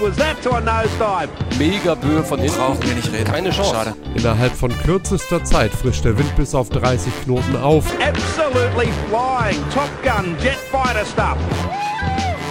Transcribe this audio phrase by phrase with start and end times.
[0.00, 1.28] was that to a nosedive?
[1.58, 2.56] Mega Böe von hinten.
[2.56, 3.24] Brauchen wir nicht reden.
[3.24, 3.74] Keine Chance.
[3.74, 3.94] Schade.
[4.14, 7.84] Innerhalb von kürzester Zeit frischt der Wind bis auf 30 Knoten auf.
[8.00, 9.62] Absolutely flying.
[9.72, 11.36] Top Gun, jet fighter stuff.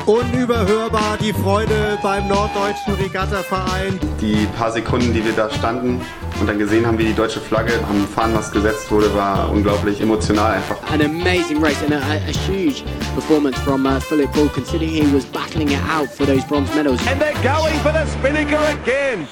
[0.09, 3.99] Unüberhörbar die Freude beim Norddeutschen Regattaverein.
[4.19, 6.01] Die paar Sekunden, die wir da standen
[6.39, 10.53] und dann gesehen haben, wie die deutsche Flagge am Fahnenmast gesetzt wurde, war unglaublich emotional
[10.53, 10.81] einfach.
[10.91, 12.83] An amazing race and a, a, huge
[13.13, 16.99] performance from uh, Philip Bull, considering he was battling it out for those bronze medals.
[17.05, 19.27] And they're going for the Spinnaker again.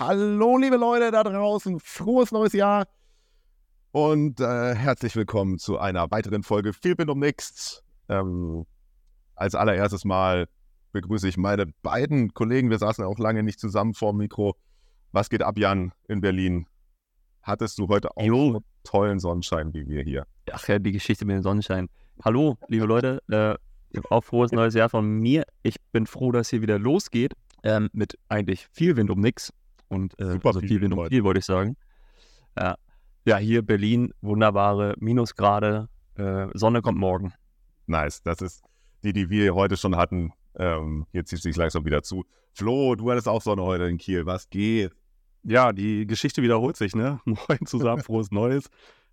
[0.00, 2.88] Hallo, liebe Leute da draußen, frohes neues Jahr
[3.92, 7.84] und äh, herzlich willkommen zu einer weiteren Folge Viel Wind um Nichts.
[8.10, 8.66] Ähm,
[9.36, 10.48] als allererstes Mal
[10.92, 12.68] begrüße ich meine beiden Kollegen.
[12.68, 14.56] Wir saßen auch lange nicht zusammen vor dem Mikro.
[15.12, 16.66] Was geht ab, Jan, in Berlin?
[17.42, 18.52] Hattest du heute auch Jo.
[18.52, 20.26] so tollen Sonnenschein wie wir hier?
[20.52, 21.88] Ach ja, die Geschichte mit dem Sonnenschein.
[22.24, 23.22] Hallo, liebe Leute.
[23.28, 23.54] Äh,
[24.10, 25.44] auch frohes neues Jahr von mir.
[25.62, 27.34] Ich bin froh, dass hier wieder losgeht.
[27.62, 29.52] Ähm, mit eigentlich viel Wind um nix.
[29.88, 31.76] Und äh, Super also viel viel Wind um viel, wollte ich sagen.
[32.58, 32.76] Ja.
[33.24, 35.88] ja, hier Berlin, wunderbare Minusgrade.
[36.16, 37.32] Äh, Sonne kommt morgen.
[37.90, 38.62] Nice, das ist
[39.02, 40.32] die, die wir heute schon hatten.
[40.56, 42.24] Ähm, hier zieht sich langsam wieder zu.
[42.52, 44.26] Flo, du hattest auch Sonne heute in Kiel.
[44.26, 44.92] Was geht?
[45.42, 47.20] Ja, die Geschichte wiederholt sich, ne?
[47.24, 48.68] Moin zusammen, frohes Neues.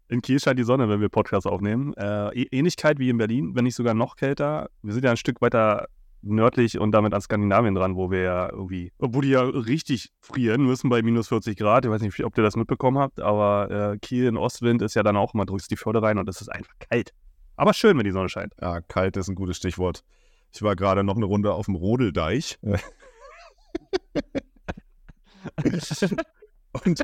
[0.10, 1.94] In Kiel scheint die Sonne, wenn wir Podcasts aufnehmen.
[1.96, 4.70] Äh, Ähnlichkeit wie in Berlin, wenn nicht sogar noch kälter.
[4.82, 5.88] Wir sind ja ein Stück weiter
[6.22, 10.66] nördlich und damit an Skandinavien dran, wo wir ja irgendwie, obwohl die ja richtig frieren
[10.66, 11.86] müssen bei minus 40 Grad.
[11.86, 15.04] Ich weiß nicht, ob ihr das mitbekommen habt, aber äh, Kiel in Ostwind ist ja
[15.04, 17.14] dann auch immer, drückst die Förde rein und es ist einfach kalt.
[17.58, 18.54] Aber schön, wenn die Sonne scheint.
[18.62, 20.04] Ja, kalt ist ein gutes Stichwort.
[20.54, 22.58] Ich war gerade noch eine Runde auf dem Rodeldeich.
[26.86, 27.04] Und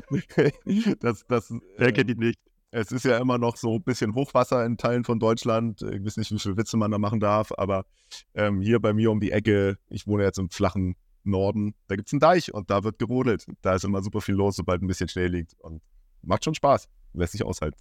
[1.00, 2.38] das, das, Wer kennt die nicht?
[2.74, 5.80] es ist ja immer noch so ein bisschen Hochwasser in Teilen von Deutschland.
[5.82, 7.86] Ich weiß nicht, wie viele Witze man da machen darf, aber
[8.34, 12.08] ähm, hier bei mir um die Ecke, ich wohne jetzt im flachen Norden, da gibt
[12.08, 13.46] es einen Deich und da wird gerodelt.
[13.62, 15.54] Da ist immer super viel los, sobald ein bisschen Schnee liegt.
[15.60, 15.82] Und
[16.22, 16.88] macht schon Spaß.
[17.12, 17.78] Lässt sich aushalten.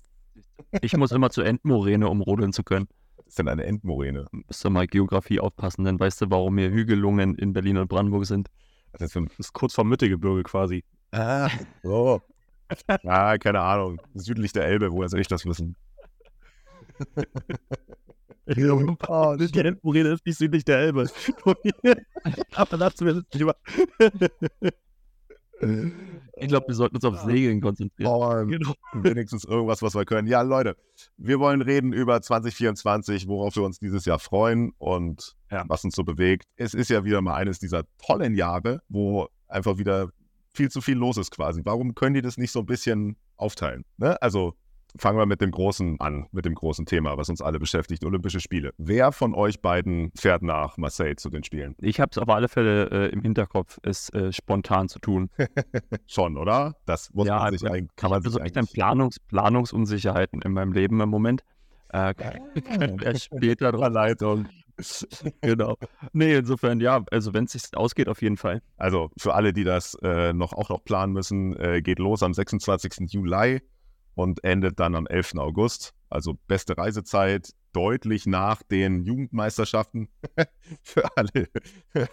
[0.82, 2.88] Ich muss immer zur Endmoräne, um rodeln zu können.
[3.18, 4.28] Das ist denn eine Endmoräne?
[4.32, 8.26] Müsst ihr mal Geografie aufpassen, dann weißt du, warum hier Hügelungen in Berlin und Brandenburg
[8.26, 8.50] sind.
[8.92, 10.84] Das ist ein Das ist kurz vor Mittelgebirge quasi.
[11.12, 11.50] Ah,
[11.84, 12.22] so.
[13.04, 14.02] Ja, keine Ahnung.
[14.14, 15.76] Südlich der Elbe, woher soll ich das wissen?
[19.08, 21.10] Oh, die Endmoräne ist nicht südlich der Elbe.
[22.52, 23.56] Aber dazu wir lieber.
[26.36, 28.12] Ich glaube, wir sollten uns auf Segeln konzentrieren.
[28.12, 28.74] Oh, Genau.
[28.94, 30.28] wenigstens irgendwas, was wir können.
[30.28, 30.76] Ja, Leute,
[31.18, 35.64] wir wollen reden über 2024, worauf wir uns dieses Jahr freuen und Ja.
[35.68, 36.46] was uns so bewegt.
[36.56, 40.10] Es ist ja wieder mal eines dieser tollen Jahre, wo einfach wieder
[40.54, 41.62] viel zu viel los ist quasi.
[41.66, 43.86] Warum können die das nicht so ein bisschen aufteilen?
[43.98, 44.20] Ne?
[44.22, 44.56] Also
[44.98, 48.40] fangen wir mit dem großen an, mit dem großen Thema, was uns alle beschäftigt, Olympische
[48.40, 48.72] Spiele.
[48.78, 51.76] Wer von euch beiden fährt nach Marseille zu den Spielen?
[51.80, 55.30] Ich habe es auf alle Fälle äh, im Hinterkopf, es äh, spontan zu tun.
[56.08, 56.76] Schon, oder?
[56.86, 60.42] Das muss Ja, man sich also, eigentlich, kann man ich sich ein eigentlich Planungs Planungsunsicherheiten
[60.42, 61.44] in meinem Leben im Moment.
[61.90, 62.14] Äh,
[63.03, 63.94] erst später dran.
[63.94, 64.48] Leitung.
[65.42, 65.78] Genau.
[66.14, 68.62] Nee, insofern, ja, also wenn es sich ausgeht, auf jeden Fall.
[68.78, 72.34] Also für alle, die das äh, noch auch noch planen müssen, äh, geht los am
[72.34, 73.12] 26.
[73.12, 73.62] Juli
[74.16, 75.35] und endet dann am 11.
[75.38, 75.94] August.
[76.09, 80.07] Also beste Reisezeit, deutlich nach den Jugendmeisterschaften
[80.81, 81.50] für alle,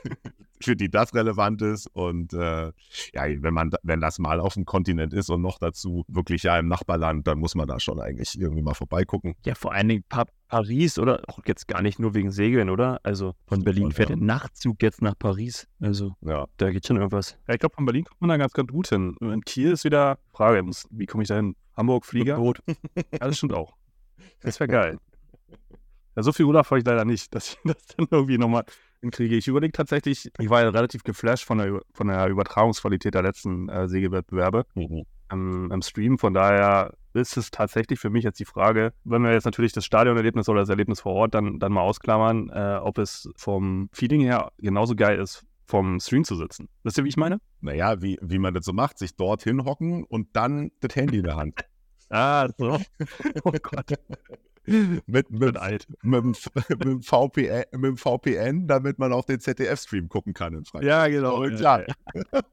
[0.61, 1.87] für die das relevant ist.
[1.87, 2.73] Und äh,
[3.15, 6.59] ja, wenn man, wenn das mal auf dem Kontinent ist und noch dazu wirklich ja
[6.59, 9.35] im Nachbarland, dann muss man da schon eigentlich irgendwie mal vorbeigucken.
[9.45, 11.23] Ja, vor allen Dingen pa Paris, oder?
[11.29, 12.99] Auch jetzt gar nicht nur wegen Segeln, oder?
[13.05, 14.17] Also von Berlin Und, fährt ja.
[14.17, 15.69] der Nachtzug jetzt nach Paris.
[15.81, 17.39] Also Ja, da geht schon irgendwas.
[17.47, 19.15] Ja, ich glaube, von Berlin kommt man da ganz, ganz gut hin.
[19.21, 21.55] In Kiel ist wieder Frage, wie komme ich da hin?
[21.77, 22.37] Hamburg, Flieger?
[22.37, 22.61] Boot.
[22.67, 23.77] Ja, das stimmt auch.
[24.41, 24.99] Das wäre geil.
[26.17, 28.65] Ja, so viel Urlaub habe ich leider nicht, dass ich das dann irgendwie nochmal
[29.01, 29.37] hinkriege.
[29.37, 33.69] Ich überlege tatsächlich, ich war ja relativ geflasht von der, von der Übertragungsqualität der letzten
[33.69, 35.05] äh, Segelwettbewerbe Mhm.
[35.29, 36.19] am, am Stream.
[36.19, 39.85] Von daher ist es tatsächlich für mich jetzt die Frage, wenn wir jetzt natürlich das
[39.85, 44.21] Stadionerlebnis oder das Erlebnis vor Ort dann, dann mal ausklammern, äh, ob es vom Feeling
[44.21, 46.69] her genauso geil ist, vom Stream zu sitzen.
[46.83, 47.41] Wisst ihr, wie ich meine?
[47.61, 51.25] naja, wie, wie man das so macht, sich dort hinhocken und dann das Handy in
[51.25, 51.61] der Hand.
[52.13, 52.77] Ah, so.
[53.45, 53.93] Oh Gott.
[55.07, 55.87] mit, mit, alt.
[56.03, 60.89] mit, mit, dem VPN, mit VPN, damit man auf den ZDF-Stream gucken kann in Frankreich.
[60.89, 61.43] Ja, genau.
[61.43, 61.85] Und Ja, klar.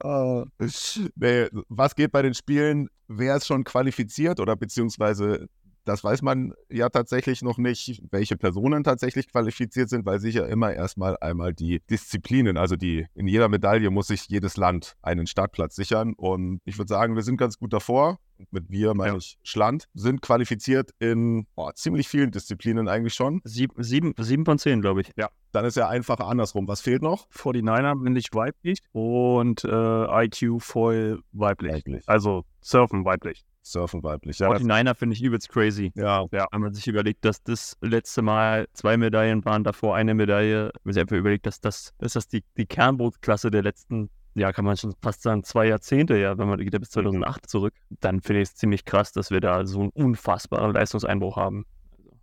[0.00, 0.44] Ah.
[0.60, 2.90] nee, was geht bei den Spielen?
[3.08, 5.48] Wer ist schon qualifiziert oder beziehungsweise
[5.84, 10.46] das weiß man ja tatsächlich noch nicht, welche Personen tatsächlich qualifiziert sind, weil sich ja
[10.46, 15.26] immer erstmal einmal die Disziplinen, also die in jeder Medaille muss sich jedes Land einen
[15.26, 16.14] Startplatz sichern.
[16.14, 18.18] Und ich würde sagen, wir sind ganz gut davor.
[18.50, 19.18] Mit wir meine Ja.
[19.18, 23.40] ich Schland, sind qualifiziert in boah, ziemlich vielen Disziplinen eigentlich schon.
[23.44, 25.12] Sieben, sieben, sieben von zehn, glaube ich.
[25.52, 26.66] Dann ist ja einfach andersrum.
[26.66, 27.28] Was fehlt noch?
[27.30, 31.72] 49er männlich weiblich und äh, IQ Foil weiblich.
[31.72, 32.08] Weiblich.
[32.08, 33.44] Also Surfen weiblich.
[33.62, 34.38] Surfen weiblich.
[34.40, 35.92] Ja, das, 49er finde ich übelst crazy.
[36.32, 40.64] ja, Wenn man sich überlegt, dass das letzte Mal zwei Medaillen waren, davor eine Medaille,
[40.64, 44.52] wenn man sich einfach überlegt, dass das, dass das die, die Kernbootklasse der letzten, ja,
[44.52, 47.74] kann man schon fast sagen, zwei Jahrzehnte, ja, wenn man geht ja bis 2008 zurück,
[48.00, 51.64] dann finde ich es ziemlich krass, dass wir da so einen unfassbaren Leistungseinbruch haben.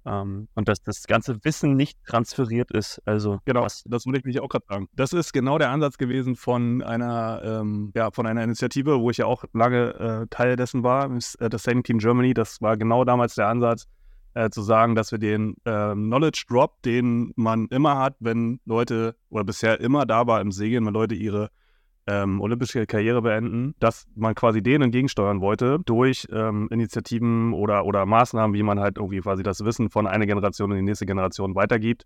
[0.06, 3.02] Ähm, und dass das ganze Wissen nicht transferiert ist.
[3.06, 4.90] Also, Genau, was, das wollte ich mich auch gerade sagen.
[4.94, 9.18] Das ist genau der Ansatz gewesen von einer, ähm, ja, von einer Initiative, wo ich
[9.18, 12.34] ja auch lange äh, Teil dessen war, äh, das Sailing Team Germany.
[12.34, 13.88] Das war genau damals der Ansatz,
[14.36, 19.16] äh, zu sagen, dass wir den ähm, Knowledge Drop, den man immer hat, wenn Leute,
[19.30, 21.50] oder bisher immer da war im Segeln, wenn Leute ihre
[22.10, 28.06] ähm, olympische Karriere beenden, dass man quasi denen entgegensteuern wollte durch ähm, Initiativen oder, oder
[28.06, 31.56] Maßnahmen, wie man halt irgendwie quasi das Wissen von einer Generation in die nächste Generation
[31.56, 32.06] weitergibt.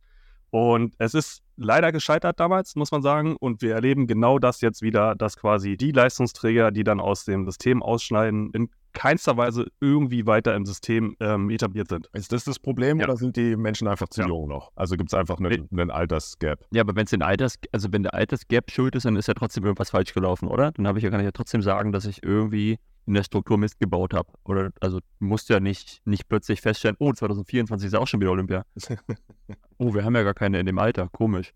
[0.53, 3.35] Und es ist leider gescheitert damals, muss man sagen.
[3.39, 7.43] Und wir erleben genau das jetzt wieder, dass quasi die Leistungsträger, die dann aus dem
[7.45, 12.07] System ausschneiden, in keinster Weise irgendwie weiter im System ähm, etabliert sind.
[12.13, 13.05] ist das das Problem Ja.
[13.07, 14.27] oder sind die Menschen einfach zu Ja.
[14.27, 14.71] jung noch?
[14.75, 16.59] Also gibt es einfach einen, einen Altersgap.
[16.71, 19.33] ja, aber wenn es den Alters, also wenn der Altersgap schuld ist, dann ist ja
[19.33, 20.71] trotzdem irgendwas falsch gelaufen, oder?
[20.73, 23.57] Dann habe ich ja, kann ich ja trotzdem sagen, dass ich irgendwie in der Struktur
[23.57, 24.31] Mist gebaut habe.
[24.45, 28.21] Oder also du musst ja nicht, nicht plötzlich feststellen, oh, 2024 ist ja auch schon
[28.21, 28.65] wieder Olympia.
[29.77, 31.09] oh, wir haben ja gar keine in dem Alter.
[31.09, 31.53] Komisch.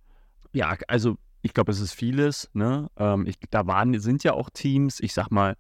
[0.54, 2.50] Ja, also ich glaube, es ist vieles.
[2.54, 2.90] Ne?
[2.98, 5.56] Ähm, ich, da waren, sind ja auch Teams, ich sag mal,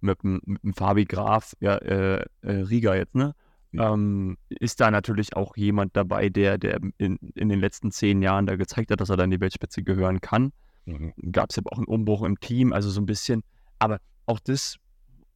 [0.00, 3.34] mit, dem- mit dem Fabi Graf, ja, äh, äh, Riga jetzt, ne?
[3.72, 8.46] Ähm, ist da natürlich auch jemand dabei, der, der in, in den letzten zehn Jahren
[8.46, 10.52] da gezeigt hat, dass er da in die Weltspitze gehören kann.
[10.86, 11.12] Mhm.
[11.30, 13.44] Gab es aber auch einen Umbruch im Team, also so ein bisschen.
[13.78, 14.76] Aber auch das,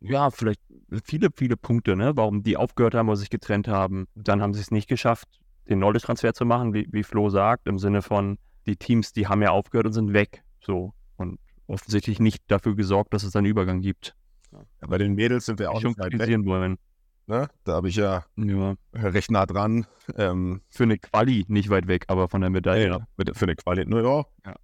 [0.04, 0.60] ja, vielleicht
[1.04, 2.12] viele, viele Punkte, ne?
[2.16, 4.06] warum die aufgehört haben oder sich getrennt haben.
[4.14, 5.28] Dann haben sie es nicht geschafft,
[5.68, 9.42] den Knowledge-Transfer zu machen, wie, wie Flo sagt, im Sinne von, die Teams, die haben
[9.42, 10.42] ja aufgehört und sind weg.
[10.64, 10.92] So.
[11.16, 14.14] Und offensichtlich nicht dafür gesorgt, dass es einen Übergang gibt.
[14.52, 16.78] Ja, bei den Mädels sind wir auch Schon kritisieren wollen.
[17.26, 17.48] Ne?
[17.64, 18.76] Da habe ich ja Ja.
[18.94, 19.86] recht nah dran.
[20.16, 23.06] Ähm, Für eine Quali nicht weit weg, aber von der Medaille.
[23.16, 23.88] mit, für eine Qualität.
[23.88, 24.50] Nur ja.
[24.50, 24.56] Ja.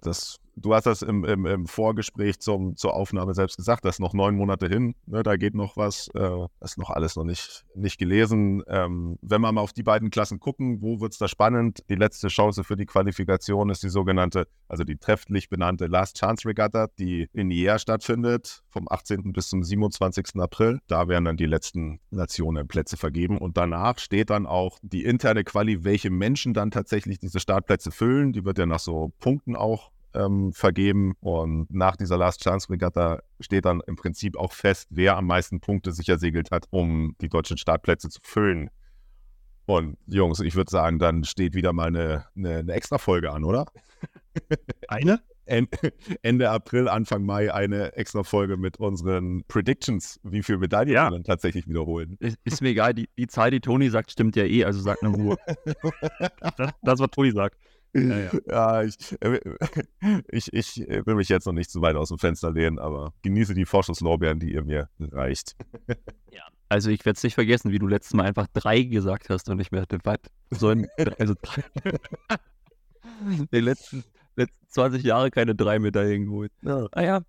[0.00, 4.00] Das, du hast das im, im, im Vorgespräch zum, zur Aufnahme selbst gesagt, das ist
[4.00, 7.24] noch neun Monate hin, ne, da geht noch was, äh, das ist noch alles noch
[7.24, 8.62] nicht, nicht gelesen.
[8.66, 11.82] Ähm, wenn wir mal auf die beiden Klassen gucken, wo wird es da spannend?
[11.88, 16.48] Die letzte Chance für die Qualifikation ist die sogenannte, also die trefflich benannte Last Chance
[16.48, 19.32] Regatta, die in Nier stattfindet, vom 18.
[19.32, 20.36] bis zum 27.
[20.36, 20.80] April.
[20.86, 25.44] Da werden dann die letzten Nationen Plätze vergeben und danach steht dann auch die interne
[25.44, 28.32] Quali, welche Menschen dann tatsächlich diese Startplätze füllen.
[28.32, 31.14] Die wird ja nach so Punkten auch ähm, vergeben.
[31.20, 35.60] Und nach dieser Last Chance Regatta steht dann im Prinzip auch fest, wer am meisten
[35.60, 38.70] Punkte sicher segelt hat, um die deutschen Startplätze zu füllen.
[39.66, 43.44] Und Jungs, ich würde sagen, dann steht wieder mal eine, eine, eine extra Folge an,
[43.44, 43.66] oder?
[44.88, 45.20] Eine?
[45.44, 45.68] En-
[46.22, 51.06] Ende April, Anfang Mai eine extra Folge mit unseren Predictions, wie viele Medaillen Ja.
[51.06, 52.16] wir dann tatsächlich wiederholen.
[52.20, 55.02] Ist, ist mir egal, die, die Zahl, die Toni sagt, stimmt ja eh, also sagt
[55.02, 55.36] eine Ruhe.
[56.56, 57.56] Das, das was Toni sagt.
[57.94, 58.30] Ja, ja.
[58.46, 59.40] Ja, ich, äh,
[60.28, 63.12] ich, ich äh, will mich jetzt noch nicht zu weit aus dem Fenster lehnen, aber
[63.22, 65.56] genieße die Vorschusslorbeeren, die ihr mir reicht.
[66.68, 69.60] Also ich werde es nicht vergessen, wie du letztes Mal einfach drei gesagt hast und
[69.60, 70.20] ich mir dachte, was?
[70.58, 70.86] Sollen,
[71.18, 71.62] also drei.
[73.52, 74.02] Die letzten,
[74.36, 76.50] letzten 20 Jahre keine drei Medaillen geholt.
[76.62, 76.86] Ja.
[76.92, 77.22] Ah ja,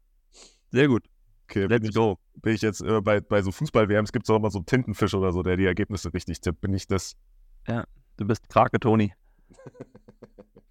[0.72, 1.04] sehr gut.
[1.50, 2.20] Okay, bin Let's ich, go.
[2.42, 5.14] bin ich jetzt äh, bei, bei so Fußball-WMs gibt es auch immer so einen Tintenfisch
[5.14, 6.62] oder so, der die Ergebnisse richtig tippt.
[6.62, 7.18] Bin ich das?
[8.16, 9.14] Du bist Krake, Toni.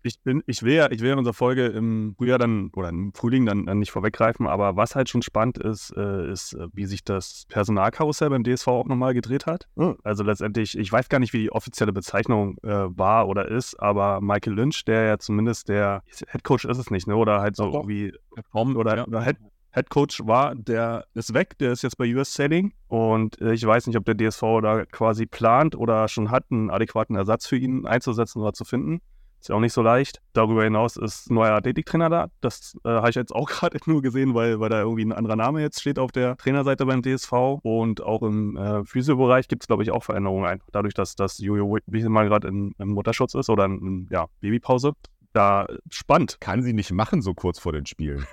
[0.03, 3.13] Ich bin, ich will ja, ich will ja unsere Folge im Frühjahr dann oder im
[3.15, 6.87] Frühling dann, dann nicht vorweggreifen, aber was halt schon spannend ist, äh, ist, äh, wie
[6.87, 9.69] sich das Personalkarussell beim DSV auch nochmal gedreht hat.
[9.77, 9.97] Hm.
[10.03, 14.21] Also letztendlich, ich weiß gar nicht, wie die offizielle Bezeichnung äh, war oder ist, aber
[14.21, 17.17] Michael Lynch, der ja zumindest der Headcoach ist es nicht, ne?
[17.17, 18.13] Oder halt so Doch, irgendwie
[18.53, 19.07] Tom, oder, ja.
[19.07, 19.37] oder Head,
[19.73, 23.65] Head Coach war, der ist weg, der ist jetzt bei US Sailing und äh, ich
[23.65, 27.57] weiß nicht, ob der DSV da quasi plant oder schon hat, einen adäquaten Ersatz für
[27.57, 29.01] ihn einzusetzen oder zu finden.
[29.43, 30.23] Ist ja auch nicht so leicht.
[30.35, 32.29] Darüber hinaus ist ein neuer Athletiktrainer da.
[32.41, 35.35] Das äh, habe ich jetzt auch gerade nur gesehen, weil, weil da irgendwie ein anderer
[35.35, 37.33] Name jetzt steht auf der Trainerseite beim DSV.
[37.63, 40.47] Und auch im äh, Physiobereich gibt es, glaube ich, auch Veränderungen.
[40.47, 44.29] Einfach dadurch, dass das Jojo mal gerade in, im Mutterschutz ist oder in, in ja,
[44.39, 44.93] Babypause.
[45.33, 46.37] Da spannend.
[46.41, 48.25] Kann sie nicht machen so kurz vor den Spielen.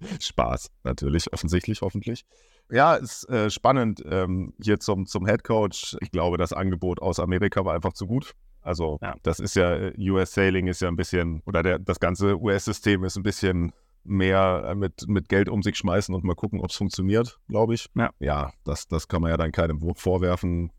[0.20, 2.26] Spaß, natürlich, offensichtlich, hoffentlich.
[2.70, 5.96] Ja, ist äh, spannend ähm, hier zum, zum Head Coach.
[6.02, 8.34] Ich glaube, das Angebot aus Amerika war einfach zu gut.
[8.68, 9.14] Also Ja.
[9.22, 13.02] das ist ja, äh, US Sailing ist ja ein bisschen, oder der, das ganze US-System
[13.04, 13.72] ist ein bisschen
[14.04, 17.74] mehr äh, mit, mit Geld um sich schmeißen und mal gucken, ob es funktioniert, glaube
[17.74, 17.88] ich.
[17.96, 18.10] Ja.
[18.18, 20.70] ja das, das kann man ja dann keinem vorwerfen.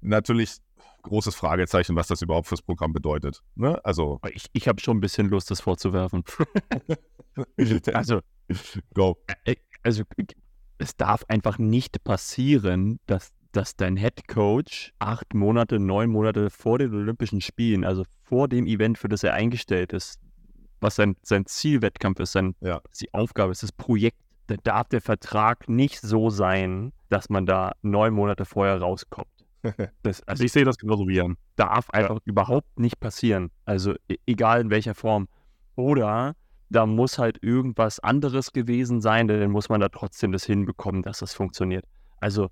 [0.00, 0.58] Natürlich
[1.02, 3.42] großes Fragezeichen, was das überhaupt fürs Programm bedeutet.
[3.56, 3.84] Ne?
[3.84, 6.24] Also, Ich, ich habe schon ein bisschen Lust, das vorzuwerfen.
[7.92, 8.20] also,
[8.94, 9.16] go.
[9.44, 10.04] äh, also
[10.78, 16.78] es darf einfach nicht passieren, dass, dass dein Head Coach acht Monate, neun Monate vor
[16.78, 20.18] den Olympischen Spielen, also vor dem Event, für das er eingestellt ist,
[20.80, 22.80] was sein, sein Zielwettkampf ist, sein, Ja.
[23.00, 24.18] die Aufgabe ist, das Projekt,
[24.48, 29.28] da darf der Vertrag nicht so sein, dass man da neun Monate vorher rauskommt.
[30.02, 31.36] Das, also ich sehe das genauso wie Jan.
[31.56, 33.50] darf einfach überhaupt nicht passieren.
[33.64, 35.26] Also e- egal in welcher Form.
[35.74, 36.34] Oder
[36.68, 41.20] da muss halt irgendwas anderes gewesen sein, dann muss man da trotzdem das hinbekommen, dass
[41.20, 41.86] das funktioniert.
[42.20, 42.50] Also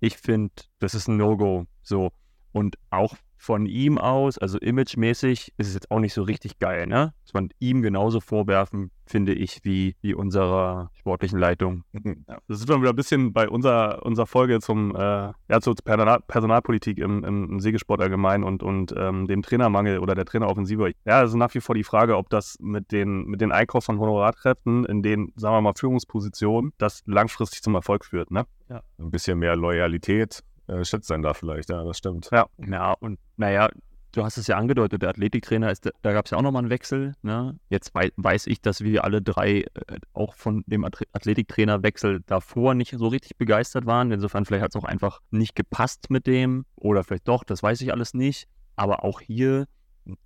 [0.00, 1.66] ich finde, das ist ein No-Go.
[1.82, 2.10] So.
[2.52, 6.86] Und auch von ihm aus, also imagemäßig, ist es jetzt auch nicht so richtig geil,
[6.86, 7.14] ne?
[7.22, 11.84] Muss man ihm genauso vorwerfen, finde ich, wie, wie unserer sportlichen Leitung.
[11.94, 15.74] Ja, das ist dann wieder ein bisschen bei unserer, unserer Folge zum, äh, ja, zur
[15.74, 20.92] Personal, Personalpolitik im, im, im Segelsport allgemein und, und ähm, dem Trainermangel oder der Traineroffensive.
[21.06, 23.84] Ja, es ist nach wie vor die Frage, ob das mit den, mit den Einkauf
[23.84, 28.44] von Honorarkräften in den, sagen wir mal, Führungspositionen, das langfristig zum Erfolg führt, ne?
[28.68, 32.28] Ein bisschen mehr Loyalität äh, einen da vielleicht, ja, das stimmt.
[32.32, 32.46] Ja.
[32.58, 33.68] Ja, und naja,
[34.12, 36.70] du hast es ja angedeutet, der Athletiktrainer ist, da gab es ja auch nochmal einen
[36.70, 37.14] Wechsel.
[37.22, 37.58] Ne?
[37.68, 39.64] Jetzt wei weiß ich, dass wir alle drei äh,
[40.12, 44.10] auch von dem Ath Athletiktrainerwechsel davor nicht so richtig begeistert waren.
[44.10, 47.80] Insofern vielleicht hat es auch einfach nicht gepasst mit dem oder vielleicht doch, das weiß
[47.80, 48.48] ich alles nicht.
[48.76, 49.66] Aber auch hier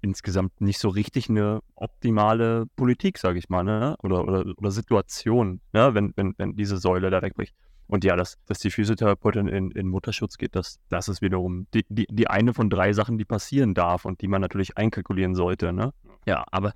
[0.00, 3.96] insgesamt nicht so richtig eine optimale Politik, sage ich mal, ne?
[4.02, 5.94] oder, oder, oder Situation, ne?
[5.94, 7.54] wenn, wenn, wenn diese Säule da wegbricht.
[7.86, 11.84] Und ja, dass, dass die Physiotherapeutin in, in Mutterschutz geht, das, das ist wiederum die,
[11.88, 15.72] die, die eine von drei Sachen, die passieren darf und die man natürlich einkalkulieren sollte.
[15.72, 15.92] Ne?
[16.26, 16.72] Ja, aber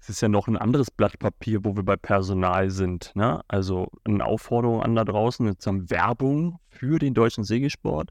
[0.00, 3.12] es ist ja noch ein anderes Blatt Papier, wo wir bei Personal sind.
[3.14, 3.42] Ne?
[3.48, 8.10] Also eine Aufforderung an da draußen, jetzt haben Werbung für den deutschen Segelsport.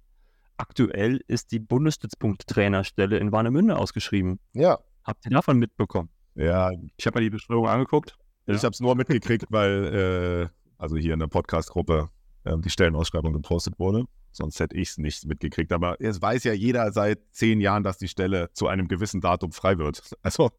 [0.57, 4.39] Aktuell ist die Bundesstützpunkt-Trainerstelle in Warnemünde ausgeschrieben.
[4.53, 4.79] Ja.
[5.03, 6.09] Habt ihr davon mitbekommen?
[6.35, 8.17] Ja, Ich habe mir die Beschreibung angeguckt.
[8.45, 12.09] Ich habe es nur mitgekriegt, weil, äh, also hier in der Podcast-Gruppe,
[12.45, 14.05] äh, die Stellenausschreibung gepostet wurde.
[14.31, 15.71] Sonst hätte ich es nicht mitgekriegt.
[15.71, 19.51] Aber es weiß ja jeder seit zehn Jahren, dass die Stelle zu einem gewissen Datum
[19.51, 20.01] frei wird.
[20.21, 20.51] Also,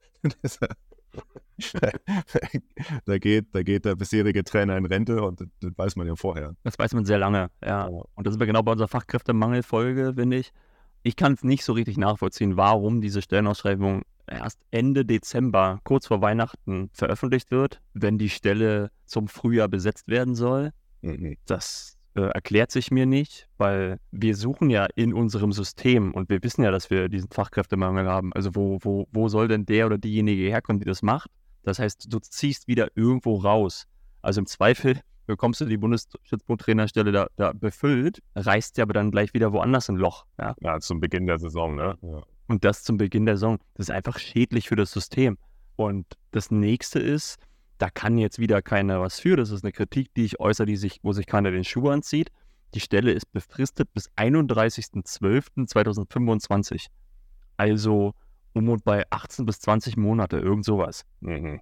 [0.43, 0.59] das,
[3.05, 6.17] da, geht, da geht der bisherige Trainer in Rente und das, das weiß man ja
[6.17, 6.55] vorher.
[6.63, 7.87] Das weiß man sehr lange, ja.
[7.87, 10.53] Und da sind wir genau bei unserer Fachkräftemangelfolge, finde ich.
[11.03, 16.21] Ich kann es nicht so richtig nachvollziehen, warum diese Stellenausschreibung erst Ende Dezember, kurz vor
[16.21, 20.73] Weihnachten, veröffentlicht wird, wenn die Stelle zum Frühjahr besetzt werden soll.
[21.07, 21.37] Mhm.
[21.47, 26.43] Das äh, erklärt sich mir nicht, weil wir suchen ja in unserem System und wir
[26.43, 28.33] wissen ja, dass wir diesen Fachkräftemangel haben.
[28.33, 31.31] Also wo, wo, wo soll denn der oder diejenige herkommen, die das macht?
[31.63, 33.87] Das heißt, du ziehst wieder irgendwo raus.
[34.23, 39.35] Also im Zweifel bekommst du die Bundesstützpunkttrainerstelle da, da befüllt, reißt dir aber dann gleich
[39.35, 40.25] wieder woanders ein Loch.
[40.39, 40.55] Ja?
[40.61, 41.99] Ja, zum Beginn der Saison, ne?
[42.01, 42.23] Ja.
[42.49, 43.59] Und das zum Beginn der Saison.
[43.75, 45.37] Das ist einfach schädlich für das System.
[45.75, 47.39] Und das nächste ist,
[47.79, 49.37] da kann jetzt wieder keiner was für.
[49.37, 52.31] Das ist eine Kritik, die ich äußere, die sich, wo sich keiner den Schuh anzieht.
[52.75, 56.87] Die Stelle ist befristet bis 31.12.2025.
[57.57, 58.13] Also
[58.53, 61.05] um und bei 18 bis 20 Monate, irgend sowas.
[61.21, 61.61] Mhm.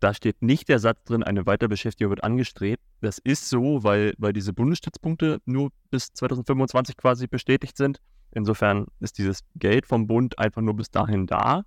[0.00, 2.82] Da steht nicht der Satz drin, eine Weiterbeschäftigung wird angestrebt.
[3.02, 8.00] Das ist so, weil, weil diese Bundesstützpunkte nur bis 2025 quasi bestätigt sind.
[8.32, 11.64] Insofern ist dieses Geld vom Bund einfach nur bis dahin da.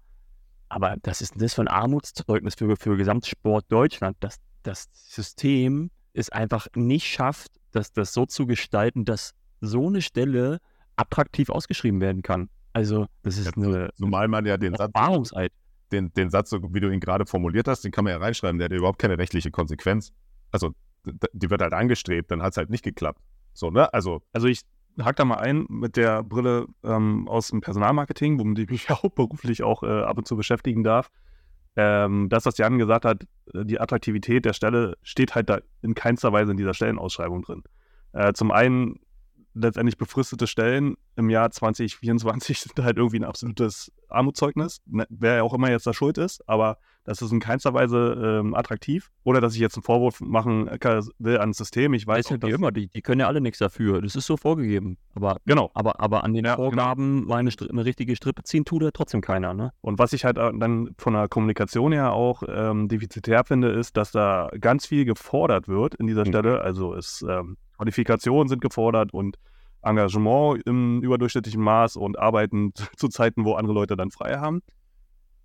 [0.74, 6.32] Aber das ist das für ein Armutszeugnis für, für Gesamtsport Deutschland, dass das System es
[6.32, 10.58] einfach nicht schafft, dass das so zu gestalten, dass so eine Stelle
[10.96, 12.50] attraktiv ausgeschrieben werden kann.
[12.74, 14.92] Also, das ist eine Zumal man ja den Satz,
[15.92, 18.58] den, den Satz, so wie du ihn gerade formuliert hast, den kann man ja reinschreiben,
[18.58, 20.12] der hat ja überhaupt keine rechtliche Konsequenz.
[20.52, 20.74] Also,
[21.06, 23.22] die wird halt angestrebt, dann hat es halt nicht geklappt.
[23.54, 23.94] So, ne?
[23.94, 24.62] Also, Also ich
[25.02, 29.10] hake da mal ein mit der Brille ähm, aus dem Personalmarketing, womit ich mich auch
[29.10, 31.10] beruflich auch äh, ab und zu beschäftigen darf.
[31.76, 33.24] Ähm, das, was Jan gesagt hat,
[33.54, 37.64] äh, die Attraktivität der Stelle steht halt da in keinster Weise in dieser Stellenausschreibung drin.
[38.14, 39.00] Äh, zum einen
[39.56, 45.54] letztendlich befristete Stellen im Jahr 2024 sind halt irgendwie ein absolutes Armutszeugnis, ne, wer auch
[45.54, 49.10] immer jetzt da schuld ist, aber das ist in keinster Weise ähm, attraktiv.
[49.24, 51.94] Oder dass ich jetzt einen Vorwurf machen kann, will ans System.
[51.94, 54.02] Ich weiß dass- immer, die, die können ja alle nichts dafür.
[54.02, 54.98] Das ist so vorgegeben.
[55.16, 55.70] Aber, Genau.
[55.74, 56.70] aber, aber an den Ja, genau.
[56.70, 59.72] Vorgaben mal eine, Stri- eine richtige Strippe ziehen tut ja trotzdem keiner, ne?
[59.82, 63.98] Und was ich halt äh, dann von der Kommunikation her auch ähm, defizitär finde, ist,
[63.98, 66.28] dass da ganz viel gefordert wird in dieser Mhm.
[66.30, 66.62] Stelle.
[66.62, 69.38] Also es ähm, Qualifikationen sind gefordert und
[69.82, 74.62] Engagement im überdurchschnittlichen Maß und Arbeiten zu Zeiten, wo andere Leute dann frei haben.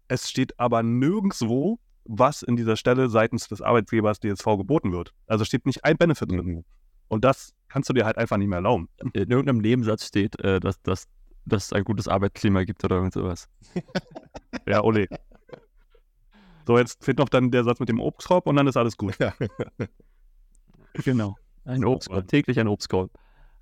[0.08, 5.12] Es steht aber nirgendwo, was in dieser Stelle seitens des Arbeitgebers DSV geboten wird.
[5.26, 6.46] Also steht nicht ein Benefit drin.
[6.46, 6.64] Mhm.
[7.08, 8.88] Und das kannst du dir halt einfach nicht mehr erlauben.
[9.12, 11.06] In irgendeinem Nebensatz steht, äh, dass, dass,
[11.44, 13.48] dass es ein gutes Arbeitsklima gibt oder irgend sowas.
[14.66, 15.06] Ja, ole.
[16.66, 19.16] So, jetzt fehlt noch dann der Satz mit dem Obstkorb und dann ist alles gut.
[21.04, 21.36] Genau.
[21.64, 22.26] Ein Obstkorb, Mann.
[22.26, 23.10] täglich ein Obstkorb.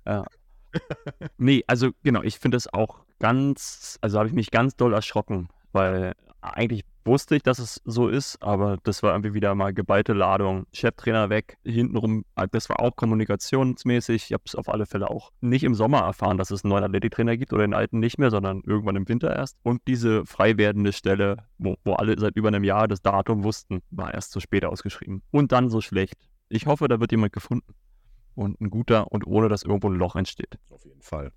[0.05, 0.25] Ja.
[1.37, 5.49] nee, also genau, ich finde es auch ganz, also habe ich mich ganz doll erschrocken,
[5.71, 10.13] weil eigentlich wusste ich, dass es so ist, aber das war irgendwie wieder mal geballte
[10.13, 10.67] Ladung.
[10.73, 14.25] Cheftrainer weg, hintenrum, äh, das war auch kommunikationsmäßig.
[14.25, 16.83] Ich habe es auf alle Fälle auch nicht im Sommer erfahren, dass es einen neuen
[16.83, 19.57] Athletiktrainer gibt oder den alten nicht mehr, sondern irgendwann im Winter erst.
[19.63, 23.81] Und diese frei werdende Stelle, wo, wo alle seit über einem Jahr das Datum wussten,
[23.89, 25.23] war erst so spät ausgeschrieben.
[25.31, 26.15] Und dann so schlecht.
[26.49, 27.73] Ich hoffe, da wird jemand gefunden.
[28.35, 30.59] Und ein guter und ohne dass irgendwo ein Loch entsteht.
[30.69, 31.31] Auf jeden Fall.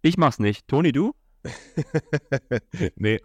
[0.00, 0.66] Ich mach's nicht.
[0.68, 1.14] Toni, du?
[2.96, 3.20] nee.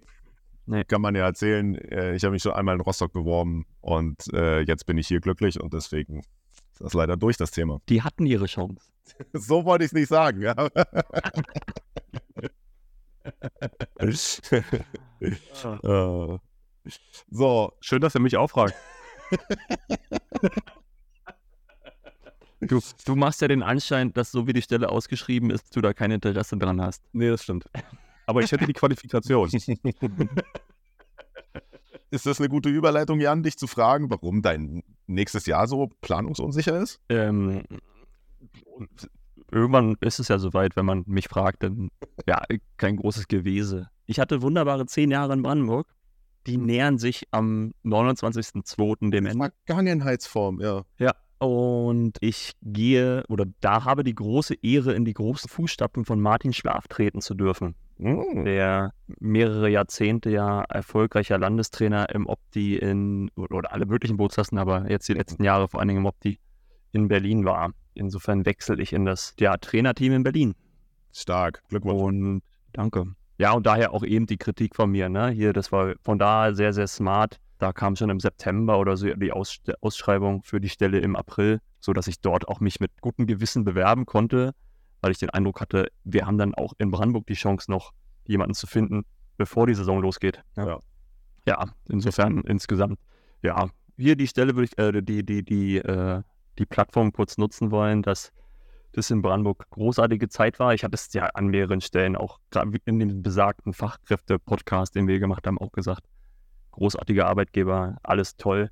[0.71, 0.85] Nee.
[0.85, 4.61] Kann man ja erzählen, äh, ich habe mich schon einmal in Rostock beworben und äh,
[4.61, 7.81] jetzt bin ich hier glücklich und deswegen ist das leider durch, das Thema.
[7.89, 8.89] Die hatten ihre Chance.
[9.33, 10.41] So wollte ich es nicht sagen.
[10.41, 10.55] Ja.
[15.21, 16.37] Äh,
[17.29, 18.73] so, Schön, dass er mich auffragt.
[22.61, 25.93] Du, du machst ja den Anschein, dass so wie die Stelle ausgeschrieben ist, du da
[25.93, 27.03] kein Interesse dran hast.
[27.11, 27.65] Nee, das stimmt.
[28.25, 29.49] Aber ich hätte die Qualifikation.
[32.11, 36.79] ist das eine gute Überleitung, Jan, dich zu fragen, warum dein nächstes Jahr so planungsunsicher
[36.81, 36.99] ist?
[37.09, 37.63] Ähm,
[39.51, 41.89] irgendwann ist es ja soweit, wenn man mich fragt, dann
[42.27, 42.41] ja,
[42.77, 43.89] kein großes Gewese.
[44.05, 45.87] Ich hatte wunderbare zehn Jahre in Brandenburg.
[46.47, 49.11] Die nähern sich am 29.02.
[49.11, 49.51] dem Ende.
[49.65, 50.83] Vergangenheitsform, ja.
[50.97, 51.13] Ja.
[51.37, 56.53] Und ich gehe oder da habe die große Ehre, in die großen Fußstapfen von Martin
[56.53, 57.75] Schlaf treten zu dürfen.
[58.01, 58.45] Mm.
[58.45, 65.07] Der mehrere Jahrzehnte ja erfolgreicher Landestrainer im Opti in, oder, alle möglichen Bootsklassen, aber jetzt
[65.07, 66.39] die letzten Jahre vor allen Dingen im Opti
[66.93, 67.73] in Berlin war.
[67.93, 70.55] Insofern wechsle ich in das ja, Trainerteam in Berlin.
[71.13, 72.01] Stark, Glückwunsch.
[72.01, 72.41] Und
[72.73, 73.05] danke.
[73.37, 75.07] Ja, und daher auch eben die Kritik von mir.
[75.07, 75.29] Ne?
[75.29, 77.39] Hier, das war von da sehr, sehr smart.
[77.59, 81.59] Da kam schon im September oder so die Aus Ausschreibung für die Stelle im April,
[81.79, 84.53] sodass ich dort auch mich mit gutem Gewissen bewerben konnte,
[85.01, 87.91] weil ich den Eindruck hatte, wir haben dann auch in Brandenburg die Chance noch,
[88.25, 89.03] jemanden zu finden,
[89.37, 90.41] bevor die Saison losgeht.
[90.55, 90.79] Ja.
[91.45, 92.99] ja insofern insgesamt,
[93.41, 96.21] ja, hier die Stelle würde ich, äh, die, die, die, äh,
[96.57, 98.31] die Plattform kurz nutzen wollen, dass
[98.93, 100.73] das in Brandenburg großartige Zeit war.
[100.73, 105.19] Ich hatte es ja an mehreren Stellen auch gerade in dem besagten Fachkräfte-Podcast, den wir
[105.19, 106.03] gemacht haben, auch gesagt.
[106.71, 108.69] Großartiger Arbeitgeber, alles toll.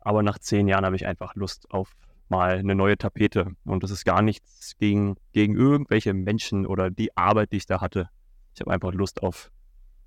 [0.00, 1.94] Aber nach zehn Jahren habe ich einfach Lust auf
[2.28, 3.52] mal eine neue Tapete.
[3.64, 7.80] Und das ist gar nichts gegen, gegen irgendwelche Menschen oder die Arbeit, die ich da
[7.80, 8.08] hatte.
[8.54, 9.50] Ich habe einfach Lust auf,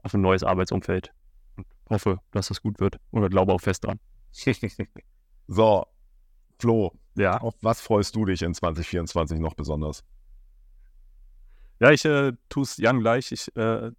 [0.03, 1.11] auf ein neues Arbeitsumfeld
[1.55, 3.99] und hoffe, dass das gut wird oder glaube auch fest dran.
[5.47, 5.85] so,
[6.59, 7.39] Flo, Ja.
[7.39, 10.03] auf was freust du dich in 2024 noch besonders?
[11.79, 13.31] Ja, ich äh, tue es Jan gleich.
[13.31, 13.91] Ich äh,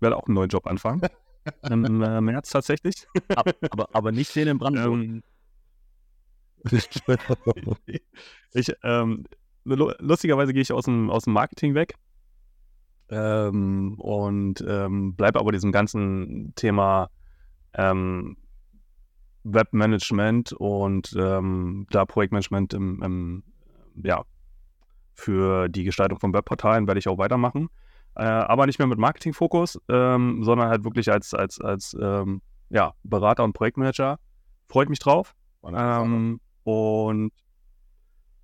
[0.00, 1.00] werde auch einen neuen Job anfangen.
[1.70, 3.06] Im äh, März tatsächlich.
[3.34, 4.92] aber, aber, aber nicht den in Brandenburg.
[5.02, 5.22] Ähm,
[8.52, 9.24] ich, ähm,
[9.64, 11.94] lu- lustigerweise gehe ich aus dem, aus dem Marketing weg
[13.08, 17.10] ähm, und ähm, bleibe aber diesem ganzen Thema
[17.74, 18.36] ähm,
[19.44, 23.42] Webmanagement und ähm, da Projektmanagement im, im,
[24.02, 24.24] ja,
[25.14, 27.68] für die Gestaltung von Webportalen werde ich auch weitermachen.
[28.16, 32.94] Äh, aber nicht mehr mit Marketingfokus, ähm, sondern halt wirklich als, als, als ähm, ja,
[33.02, 34.18] Berater und Projektmanager.
[34.68, 35.34] Freut mich drauf.
[35.72, 37.32] Ähm, und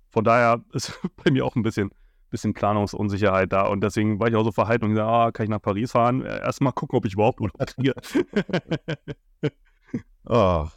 [0.09, 1.91] von daher ist bei mir auch ein bisschen,
[2.29, 3.67] bisschen Planungsunsicherheit da.
[3.67, 6.21] Und deswegen war ich auch so verhalten und gesagt, ah, kann ich nach Paris fahren?
[6.23, 7.93] Erstmal gucken, ob ich überhaupt Urlaub kriege.
[10.25, 10.69] Ah,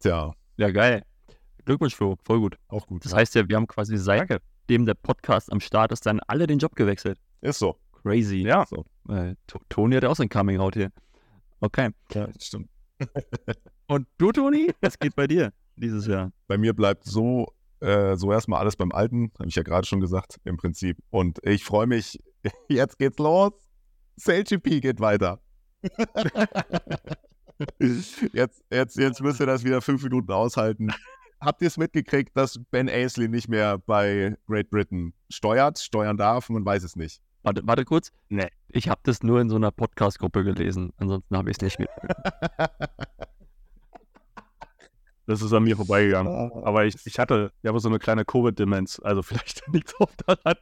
[0.00, 1.02] tja, Ja, geil.
[1.64, 2.16] Glückwunsch, Flo.
[2.24, 2.58] Voll gut.
[2.68, 3.04] auch gut.
[3.04, 6.58] Das heißt ja, wir haben quasi seitdem der Podcast am Start ist, dann alle den
[6.58, 7.18] Job gewechselt.
[7.40, 7.78] Ist so.
[8.02, 8.42] Crazy.
[8.42, 8.84] ja, so.
[9.08, 10.90] Äh, To- Toni hat ja auch sein Coming-out hier.
[11.60, 11.90] Okay.
[12.12, 12.68] Ja, stimmt.
[13.86, 14.70] Und du, Toni?
[14.82, 16.32] Was geht bei dir dieses Jahr?
[16.46, 20.00] Bei mir bleibt so, äh, so erstmal alles beim Alten, habe ich ja gerade schon
[20.00, 20.98] gesagt, im Prinzip.
[21.10, 22.18] Und ich freue mich,
[22.68, 23.52] jetzt geht's los.
[24.16, 25.40] SailGP geht weiter.
[28.32, 30.92] jetzt, jetzt, jetzt müsst ihr das wieder fünf Minuten aushalten.
[31.40, 36.48] Habt ihr es mitgekriegt, dass Ben Aisley nicht mehr bei Great Britain steuert, steuern darf?
[36.50, 37.20] Man weiß es nicht.
[37.42, 38.12] Warte, warte kurz.
[38.28, 38.48] Nee.
[38.68, 40.92] Ich habe das nur in so einer Podcast-Gruppe gelesen.
[40.98, 41.88] Ansonsten habe ich es nicht mit.
[45.32, 46.52] Das ist an mir vorbeigegangen.
[46.62, 49.00] Aber ich, ich hatte, ich habe so eine kleine Covid-Demenz.
[49.02, 50.56] Also vielleicht es auch daran.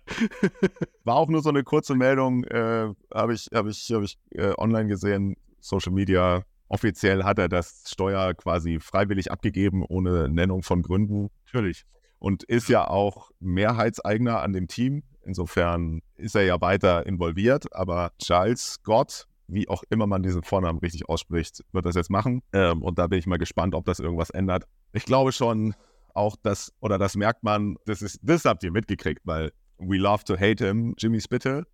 [1.05, 4.53] War auch nur so eine kurze Meldung, äh, habe ich, hab ich, hab ich äh,
[4.57, 6.45] online gesehen, Social Media.
[6.69, 11.31] Offiziell hat er das Steuer quasi freiwillig abgegeben, ohne Nennung von Gründen.
[11.47, 11.85] Natürlich.
[12.21, 15.03] Und ist ja auch Mehrheitseigner an dem Team.
[15.25, 17.75] Insofern ist er ja weiter involviert.
[17.75, 22.43] Aber Charles Scott, wie auch immer man diesen Vornamen richtig ausspricht, wird das jetzt machen.
[22.53, 24.65] Ähm, und da bin ich mal gespannt, ob das irgendwas ändert.
[24.93, 25.75] Ich glaube schon
[26.15, 30.25] auch, dass, oder das merkt man, das ist, das habt ihr mitgekriegt, weil We Love
[30.25, 31.67] to Hate Him, Jimmy Spittle,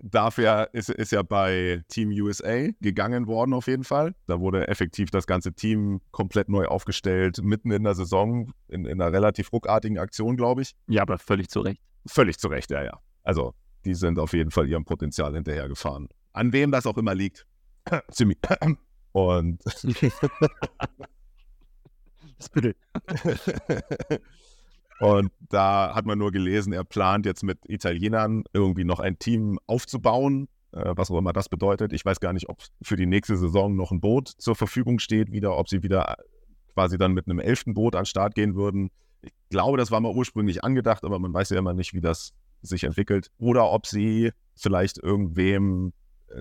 [0.00, 4.14] dafür ist, ist ja bei Team USA gegangen worden auf jeden Fall.
[4.26, 9.00] Da wurde effektiv das ganze Team komplett neu aufgestellt, mitten in der Saison, in, in
[9.00, 10.74] einer relativ ruckartigen Aktion, glaube ich.
[10.88, 11.80] Ja, aber völlig zu Recht.
[12.06, 13.00] Völlig zu Recht, ja, ja.
[13.22, 16.08] Also, die sind auf jeden Fall ihrem Potenzial hinterhergefahren.
[16.34, 17.46] An wem das auch immer liegt.
[18.14, 18.36] Jimmy.
[19.12, 19.62] Und.
[25.00, 29.58] Und da hat man nur gelesen, er plant jetzt mit Italienern irgendwie noch ein Team
[29.66, 31.92] aufzubauen, äh, was auch immer das bedeutet.
[31.92, 35.32] Ich weiß gar nicht, ob für die nächste Saison noch ein Boot zur Verfügung steht,
[35.32, 36.16] wieder, ob sie wieder
[36.74, 38.90] quasi dann mit einem elften Boot an den Start gehen würden.
[39.22, 42.32] Ich glaube, das war mal ursprünglich angedacht, aber man weiß ja immer nicht, wie das
[42.62, 43.30] sich entwickelt.
[43.38, 45.92] Oder ob sie vielleicht irgendwem äh,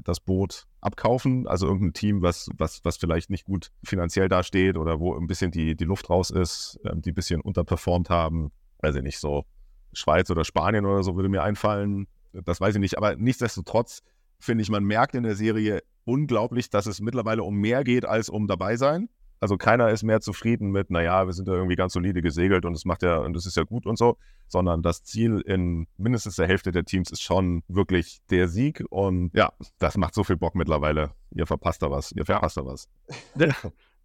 [0.03, 4.99] das Boot abkaufen, also irgendein Team, was, was, was vielleicht nicht gut finanziell dasteht oder
[4.99, 8.51] wo ein bisschen die, die Luft raus ist, ähm, die ein bisschen unterperformt haben.
[8.79, 9.45] Weiß ich nicht, so
[9.93, 12.07] Schweiz oder Spanien oder so würde mir einfallen.
[12.33, 14.01] Das weiß ich nicht, aber nichtsdestotrotz
[14.39, 18.29] finde ich, man merkt in der Serie unglaublich, dass es mittlerweile um mehr geht als
[18.29, 19.09] um dabei sein.
[19.43, 22.73] Also keiner ist mehr zufrieden mit, naja, wir sind ja irgendwie ganz solide gesegelt und
[22.75, 24.15] es macht ja, und es ist ja gut und so,
[24.47, 29.31] sondern das Ziel in mindestens der Hälfte der Teams ist schon wirklich der Sieg und
[29.33, 31.11] ja, das macht so viel Bock mittlerweile.
[31.31, 32.87] Ihr verpasst da was, ihr verpasst da was.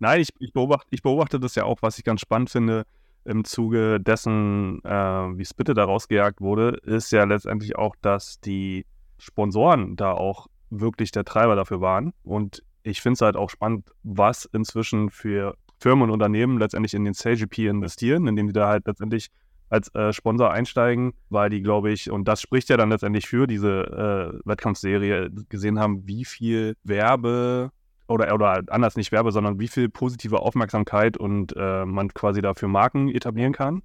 [0.01, 2.85] Nein, ich, ich, beobachte, ich beobachte das ja auch, was ich ganz spannend finde
[3.25, 8.87] im Zuge dessen, äh, wie Spitte da rausgejagt wurde, ist ja letztendlich auch, dass die
[9.19, 12.13] Sponsoren da auch wirklich der Treiber dafür waren.
[12.25, 17.05] Und ich finde es halt auch spannend, was inzwischen für Firmen und Unternehmen letztendlich in
[17.05, 19.29] den CGP investieren, indem die da halt letztendlich
[19.71, 23.47] als äh, Sponsor einsteigen, weil die, glaube ich, und das spricht ja dann letztendlich für
[23.47, 27.71] diese äh, Wettkampfserie, gesehen haben, wie viel Werbe
[28.09, 32.69] oder, oder anders nicht Werbe, sondern wie viel positive Aufmerksamkeit und äh, man quasi dafür
[32.69, 33.83] Marken etablieren kann.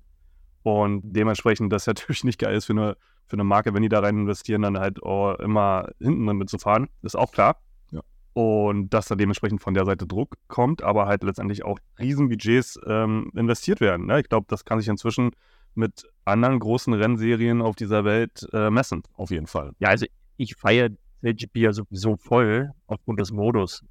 [0.64, 2.96] Und dementsprechend, das natürlich nicht geil ist für eine,
[3.28, 6.58] für eine Marke, wenn die da rein investieren, dann halt oh, immer hinten damit zu
[6.58, 7.58] fahren, ist auch klar
[8.34, 13.32] und dass da dementsprechend von der Seite Druck kommt, aber halt letztendlich auch Riesenbudgets ähm,
[13.36, 14.08] investiert werden.
[14.08, 14.20] Ne?
[14.22, 15.32] Ich glaube, das kann sich inzwischen
[15.76, 19.72] mit anderen großen Rennserien auf dieser Welt äh, messen, auf jeden Fall.
[19.80, 20.06] Ja, also
[20.38, 20.90] ich feiere
[21.22, 23.84] LGP ja sowieso voll aufgrund des Modus.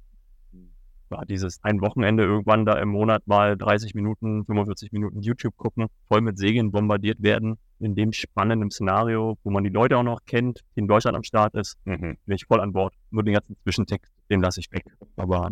[1.09, 5.87] War dieses ein Wochenende irgendwann da im Monat mal 30 Minuten, 45 Minuten YouTube gucken,
[6.07, 10.19] voll mit Segeln bombardiert werden, in dem spannenden Szenario, wo man die Leute auch noch
[10.25, 12.17] kennt, die in Deutschland am Start ist, mhm.
[12.25, 12.93] bin ich voll an Bord.
[13.11, 14.85] Nur den ganzen Zwischentext den lasse ich weg.
[15.15, 15.49] Aber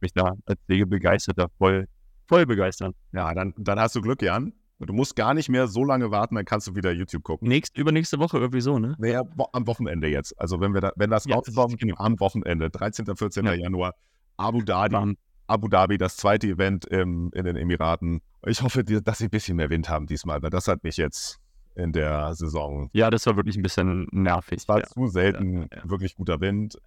[0.00, 1.88] mich da als Segelbegeisterter voll,
[2.26, 2.94] voll begeistern.
[3.12, 4.52] Ja, dann, dann hast du Glück, Jan.
[4.80, 7.48] Du musst gar nicht mehr so lange warten, dann kannst du wieder YouTube gucken.
[7.48, 8.96] Nächst, übernächste Woche irgendwie so, ne?
[8.98, 10.38] Naja, am Wochenende jetzt.
[10.38, 11.94] Also wenn wir da, wenn das ja, rauskommt, genau.
[11.96, 13.06] am Wochenende, 13.
[13.16, 13.46] 14.
[13.46, 13.54] Ja.
[13.54, 13.94] Januar,
[14.36, 18.20] Abu Dhabi, Abu Dhabi, das zweite Event im, in den Emiraten.
[18.46, 21.38] Ich hoffe, dass sie ein bisschen mehr Wind haben diesmal, weil das hat mich jetzt
[21.74, 22.88] in der Saison.
[22.92, 24.58] Ja, das war wirklich ein bisschen nervig.
[24.58, 24.86] Es war ja.
[24.86, 26.78] zu selten ja, wirklich guter Wind.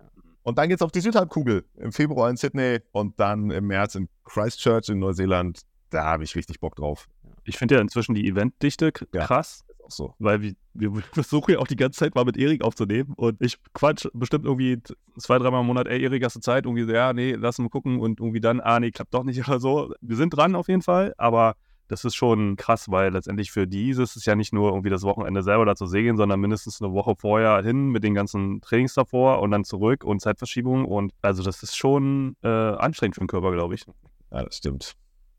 [0.44, 1.66] Und dann geht es auf die Südhalbkugel.
[1.76, 5.62] Im Februar in Sydney und dann im März in Christchurch in Neuseeland.
[5.90, 7.08] Da habe ich richtig Bock drauf.
[7.44, 9.66] Ich finde ja inzwischen die Eventdichte krass.
[9.88, 10.14] Auch so.
[10.20, 13.14] Weil wir, wir versuchen ja auch die ganze Zeit mal mit Erik aufzunehmen.
[13.16, 14.82] Und ich quatsch bestimmt irgendwie
[15.18, 16.66] zwei, dreimal im Monat, ey, Erik, hast du Zeit?
[16.66, 18.00] Irgendwie so, ja, nee, lass mal gucken.
[18.00, 19.94] Und irgendwie dann, ah, nee, klappt doch nicht oder so.
[20.02, 21.14] Wir sind dran auf jeden Fall.
[21.18, 21.56] Aber
[21.88, 25.04] das ist schon krass, weil letztendlich für die ist es ja nicht nur irgendwie das
[25.04, 28.94] Wochenende selber da zu segeln, sondern mindestens eine Woche vorher hin mit den ganzen Trainings
[28.94, 30.84] davor und dann zurück und Zeitverschiebung.
[30.84, 33.86] Und also das ist schon äh, anstrengend für den Körper, glaube ich.
[34.32, 34.96] Ja, das stimmt.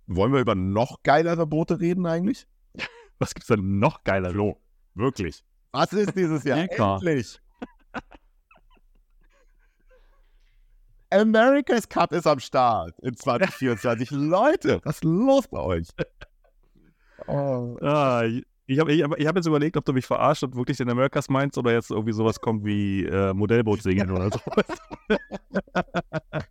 [0.06, 2.46] Wollen wir über noch geilere Boote reden eigentlich?
[3.18, 4.30] Was gibt es denn noch geiler?
[4.30, 4.60] Flo,
[4.94, 5.42] wirklich.
[5.72, 6.58] Was ist dieses Jahr?
[6.58, 7.40] Endlich.
[11.10, 14.10] America's Cup ist am Start in 2024.
[14.12, 15.88] Leute, was ist los bei euch?
[17.26, 17.76] Oh.
[17.80, 18.24] Ah,
[18.66, 20.90] ich habe ich hab, ich hab jetzt überlegt, ob du mich verarscht und wirklich den
[20.90, 24.66] Americas meinst oder jetzt irgendwie sowas kommt wie äh, Modellboot singen oder sowas.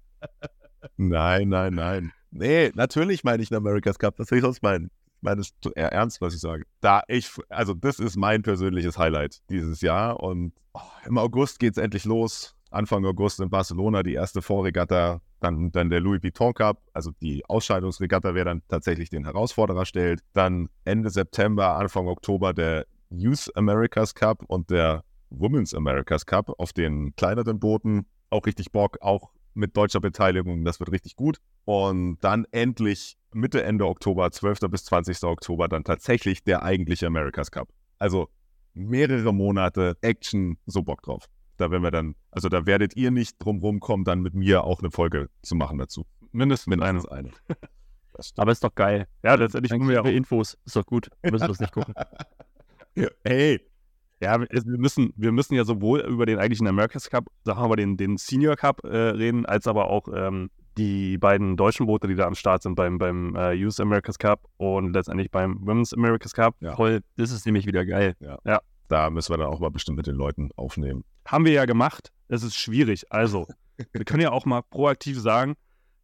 [0.97, 2.11] nein, nein, nein.
[2.31, 4.17] Nee, natürlich meine ich den America's Cup.
[4.17, 4.89] Was soll ich sonst meinen?
[5.17, 6.65] Ich meine es eher ernst, was ich sage.
[6.79, 11.71] Da ich, also das ist mein persönliches Highlight dieses Jahr und oh, im August geht
[11.71, 12.55] es endlich los.
[12.69, 17.43] Anfang August in Barcelona die erste Vorregatta, dann, dann der Louis Vuitton Cup, also die
[17.47, 20.21] Ausscheidungsregatta, wer dann tatsächlich den Herausforderer stellt.
[20.33, 26.73] Dann Ende September, Anfang Oktober der Youth Americas Cup und der Women's Americas Cup auf
[26.73, 28.05] den kleineren Booten.
[28.29, 31.37] Auch richtig Bock, auch mit deutscher Beteiligung, das wird richtig gut.
[31.65, 34.59] Und dann endlich Mitte, Ende Oktober, 12.
[34.69, 35.23] bis 20.
[35.23, 37.69] Oktober, dann tatsächlich der eigentliche Americas Cup.
[37.99, 38.29] Also
[38.73, 41.25] mehrere Monate Action, so Bock drauf.
[41.57, 44.79] Da werden wir dann, also da werdet ihr nicht drum rumkommen, dann mit mir auch
[44.79, 46.05] eine Folge zu machen dazu.
[46.31, 46.67] Mindestens.
[46.67, 47.31] Mindestens eine.
[48.37, 49.07] Aber ist doch geil.
[49.23, 50.57] Ja, letztendlich wir auch wir Infos.
[50.65, 51.09] Ist doch gut.
[51.21, 51.93] Wir müssen das nicht gucken.
[53.23, 53.61] Hey,
[54.19, 57.67] Ja, wir wir müssen, wir müssen ja sowohl über den eigentlichen America's Cup, sagen wir
[57.67, 62.07] mal den, den Senior Cup äh, reden, als aber auch ähm, die beiden deutschen Boote,
[62.07, 65.93] die da am Start sind beim, beim äh, Youth America's Cup und letztendlich beim Women's
[65.93, 66.55] America's Cup.
[66.61, 66.75] Ja.
[66.75, 68.15] Voll, das ist nämlich wieder geil.
[68.87, 71.03] da müssen wir dann auch mal bestimmt mit den Leuten aufnehmen.
[71.25, 72.11] Haben wir ja gemacht.
[72.27, 73.11] Es ist schwierig.
[73.11, 73.47] Also,
[73.91, 75.55] wir können ja auch mal proaktiv sagen,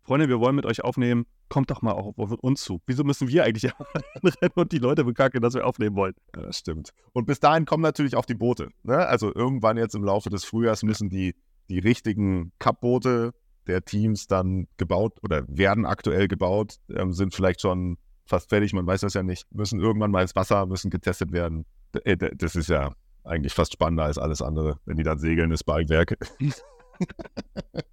[0.03, 1.25] Freunde, wir wollen mit euch aufnehmen.
[1.53, 2.81] Kommt doch mal auch auf uns zu.
[2.87, 3.65] Wieso müssen wir eigentlich
[4.23, 6.15] rennen und die Leute bekacken, dass wir aufnehmen wollen?
[6.35, 6.89] Ja, das stimmt.
[7.11, 8.69] Und bis dahin kommen natürlich auch die Boote.
[8.81, 8.97] Ne?
[8.97, 11.35] Also irgendwann jetzt im Laufe des Frühjahrs müssen die,
[11.69, 13.35] die richtigen Cup-Boote
[13.67, 18.87] der Teams dann gebaut oder werden aktuell gebaut, ähm, sind vielleicht schon fast fertig, man
[18.87, 21.67] weiß das ja nicht, müssen irgendwann mal ins Wasser, müssen getestet werden.
[22.03, 25.65] Äh, das ist ja eigentlich fast spannender als alles andere, wenn die dann segeln, ist
[25.65, 26.17] Bergwerk.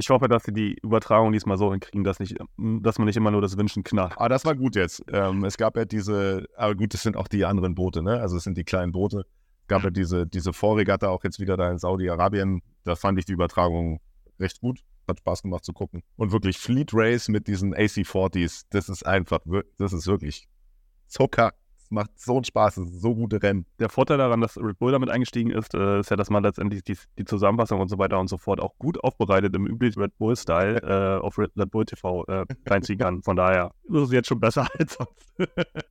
[0.00, 3.30] Ich hoffe, dass sie die Übertragung diesmal so hinkriegen, dass, nicht, dass man nicht immer
[3.30, 4.16] nur das Wünschen knallt.
[4.16, 5.04] Aber das war gut jetzt.
[5.12, 8.18] Ähm, es gab ja diese, aber gut, das sind auch die anderen Boote, ne?
[8.18, 9.26] Also es sind die kleinen Boote.
[9.60, 12.62] Es gab ja diese, diese Vorregatta auch jetzt wieder da in Saudi-Arabien.
[12.84, 14.00] Da fand ich die Übertragung
[14.38, 14.80] recht gut.
[15.06, 16.02] Hat Spaß gemacht zu gucken.
[16.16, 19.40] Und wirklich Fleet Race mit diesen AC-40s, das ist einfach,
[19.76, 20.48] das ist wirklich
[21.08, 21.52] Zucker.
[21.90, 23.66] Es macht so einen Spaß, es sind so gute Rennen.
[23.80, 26.84] Der Vorteil daran, dass Red Bull damit eingestiegen ist, äh, ist ja, dass man letztendlich
[26.84, 30.16] die, die Zusammenfassung und so weiter und so fort auch gut aufbereitet im üblichen Red
[30.16, 33.24] Bull-Style äh, auf Red, Red Bull TV äh, reinziehen kann.
[33.24, 35.34] Von daher ist es jetzt schon besser als sonst.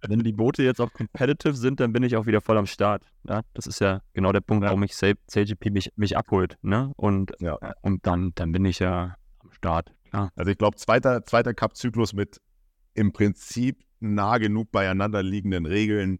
[0.07, 3.03] Wenn die Boote jetzt auch competitive sind, dann bin ich auch wieder voll am Start.
[3.27, 4.69] Ja, das ist ja genau der Punkt, Ja.
[4.69, 6.57] warum mich SailGP mich, mich abholt.
[6.61, 6.93] Ne?
[6.95, 7.57] Und, Ja.
[7.81, 9.91] und dann, dann bin ich ja am Start.
[10.11, 10.31] Klar.
[10.37, 12.39] Also ich glaube, zweiter, zweiter Cup-Zyklus mit
[12.93, 16.19] im Prinzip nah genug beieinander liegenden Regeln.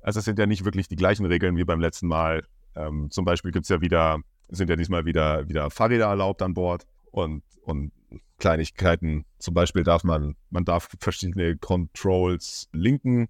[0.00, 2.46] Also es sind ja nicht wirklich die gleichen Regeln wie beim letzten Mal.
[2.74, 6.54] Ähm, zum Beispiel gibt es ja wieder, sind ja diesmal wieder, wieder Fahrräder erlaubt an
[6.54, 7.92] Bord und, und
[8.38, 9.24] Kleinigkeiten.
[9.38, 13.28] Zum Beispiel darf man, man darf verschiedene Controls linken.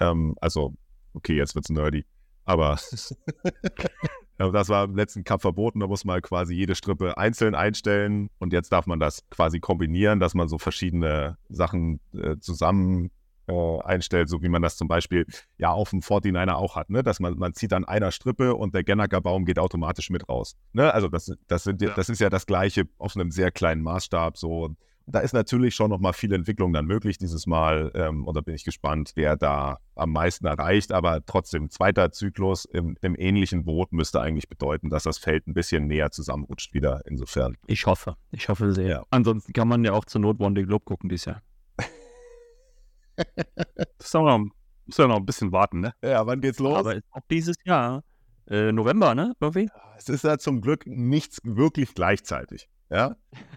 [0.00, 0.74] Ähm, also,
[1.12, 2.04] okay, jetzt wird's nerdy.
[2.44, 2.78] Aber
[4.38, 8.52] das war im letzten Cup verboten, da muss man quasi jede Strippe einzeln einstellen und
[8.52, 13.10] jetzt darf man das quasi kombinieren, dass man so verschiedene Sachen äh, zusammen
[13.46, 15.26] äh, einstellt, so wie man das zum Beispiel
[15.58, 17.02] ja auf dem 49er auch hat, ne?
[17.02, 20.56] dass man, man zieht an einer Strippe und der Gennaker-Baum geht automatisch mit raus.
[20.72, 20.92] Ne?
[20.92, 21.92] Also das, das, sind, Ja.
[21.94, 24.74] das ist ja das Gleiche auf einem sehr kleinen Maßstab so.
[25.06, 28.40] Da ist natürlich schon noch mal viel Entwicklung dann möglich dieses Mal ähm, und da
[28.40, 30.92] bin ich gespannt, wer da am meisten erreicht.
[30.92, 35.54] Aber trotzdem, zweiter Zyklus im, im ähnlichen Boot müsste eigentlich bedeuten, dass das Feld ein
[35.54, 37.02] bisschen näher zusammenrutscht wieder.
[37.06, 37.56] Insofern.
[37.66, 38.16] Ich hoffe.
[38.30, 38.88] Ich hoffe sehr.
[38.88, 39.02] Ja.
[39.10, 41.42] Ansonsten kann man ja auch zur Not One Day Globe gucken dieses Jahr.
[43.16, 44.44] Das ist auch noch,
[44.86, 45.94] muss ja noch ein bisschen warten, ne?
[46.02, 46.78] Ja, wann geht's los?
[46.78, 48.02] Aber ist auch dieses Jahr.
[48.48, 49.34] Äh, November, ne?
[49.40, 49.68] Irgendwie?
[49.96, 52.68] es ist ja zum Glück nichts wirklich gleichzeitig.
[52.94, 53.16] Ja,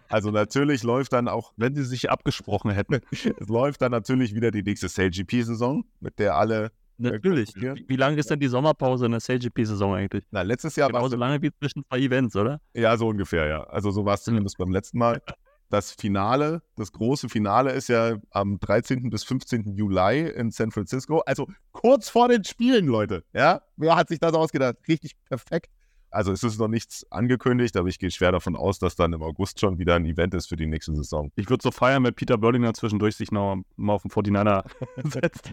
[0.09, 3.01] also natürlich läuft dann auch, Wenn sie sich abgesprochen hätten.
[3.11, 7.53] es läuft dann natürlich wieder die nächste SailGP-Saison, mit der alle, Natürlich.
[7.55, 10.23] Wie, wie lange ist denn die Sommerpause in der SailGP-Saison eigentlich?
[10.31, 12.59] na letztes Jahr war es lange wie zwischen zwei Events, oder?
[12.73, 13.63] Ja, so ungefähr, ja.
[13.65, 15.21] Also so war es zumindest beim letzten Mal.
[15.69, 19.09] Das Finale, das große Finale ist ja am 13.
[19.09, 19.75] bis 15.
[19.75, 21.19] Juli in San Francisco.
[21.25, 23.23] Also kurz vor den Spielen, Leute.
[23.33, 24.77] Ja, wer hat sich das ausgedacht?
[24.87, 25.69] Richtig perfekt.
[26.09, 29.21] Also es ist noch nichts angekündigt, aber ich gehe schwer davon aus, dass dann im
[29.21, 31.31] August schon wieder ein Event ist für die nächste Saison.
[31.35, 34.63] Ich würde so feiern, wenn Peter Berlinger zwischendurch sich noch mal auf den 49er
[35.09, 35.51] setzt.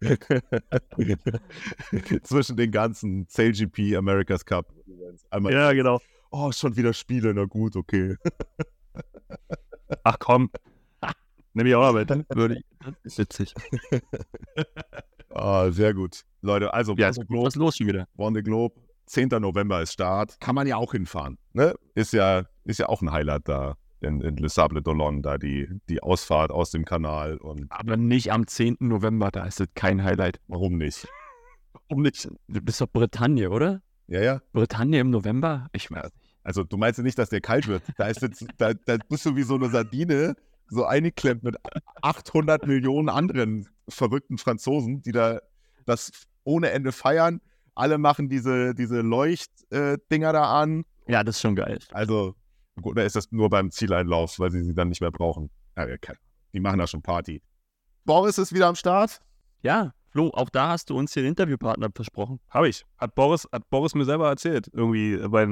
[2.24, 4.72] Zwischen den ganzen SailGP, America's Cup.
[4.86, 5.24] Events.
[5.30, 6.00] Einmal, Ja, genau.
[6.30, 8.16] oh, schon wieder Spiele, na gut, okay.
[10.04, 10.50] Ach komm.
[11.54, 12.26] Nimm ich auch mal mit.
[12.34, 12.64] Würde ich.
[12.80, 13.54] Das ist witzig.
[15.30, 16.22] Ah, sehr gut.
[16.40, 18.08] Leute, also Ja, One ist was los schon wieder?
[18.16, 18.74] One the Globe,
[19.12, 19.28] 10.
[19.28, 20.40] November ist Start.
[20.40, 21.36] Kann man ja auch hinfahren.
[21.52, 21.74] Ne?
[21.94, 25.68] Ist, ja, ist ja auch ein Highlight da in, in Le Sable d'Olonne, da die,
[25.90, 27.36] die Ausfahrt aus dem Kanal.
[27.36, 28.78] Und Aber nicht am 10.
[28.80, 30.40] November, da ist es kein Highlight.
[30.48, 31.06] warum nicht?
[31.88, 32.26] Warum nicht?
[32.48, 33.82] Du bist doch Bretagne, oder?
[34.06, 34.40] Ja, ja.
[34.52, 35.68] Bretagne im November?
[35.72, 36.36] Ich weiß nicht.
[36.42, 37.82] Also du meinst ja nicht, dass der kalt wird.
[37.98, 40.34] Da, ist jetzt, da, da bist du wie so eine Sardine,
[40.68, 41.56] so eingeklemmt mit
[42.00, 45.40] 800 Millionen anderen verrückten Franzosen, die da
[45.84, 46.10] das
[46.44, 47.40] ohne Ende feiern.
[47.74, 50.84] Alle machen diese, diese Leuchtdinger da an.
[51.08, 51.78] Ja, das ist schon geil.
[51.92, 52.34] Also,
[52.80, 55.50] gut, oder ist das nur beim Zieleinlauf, weil sie sie dann nicht mehr brauchen?
[55.76, 55.96] Ja, ja,
[56.52, 57.42] die machen da schon Party.
[58.04, 59.20] Boris ist wieder am Start.
[59.62, 62.38] Ja, Flo, auch da hast du uns den Interviewpartner versprochen.
[62.50, 62.84] Habe ich.
[62.98, 64.68] Hat Boris, hat Boris mir selber erzählt.
[64.74, 65.46] Irgendwie bei,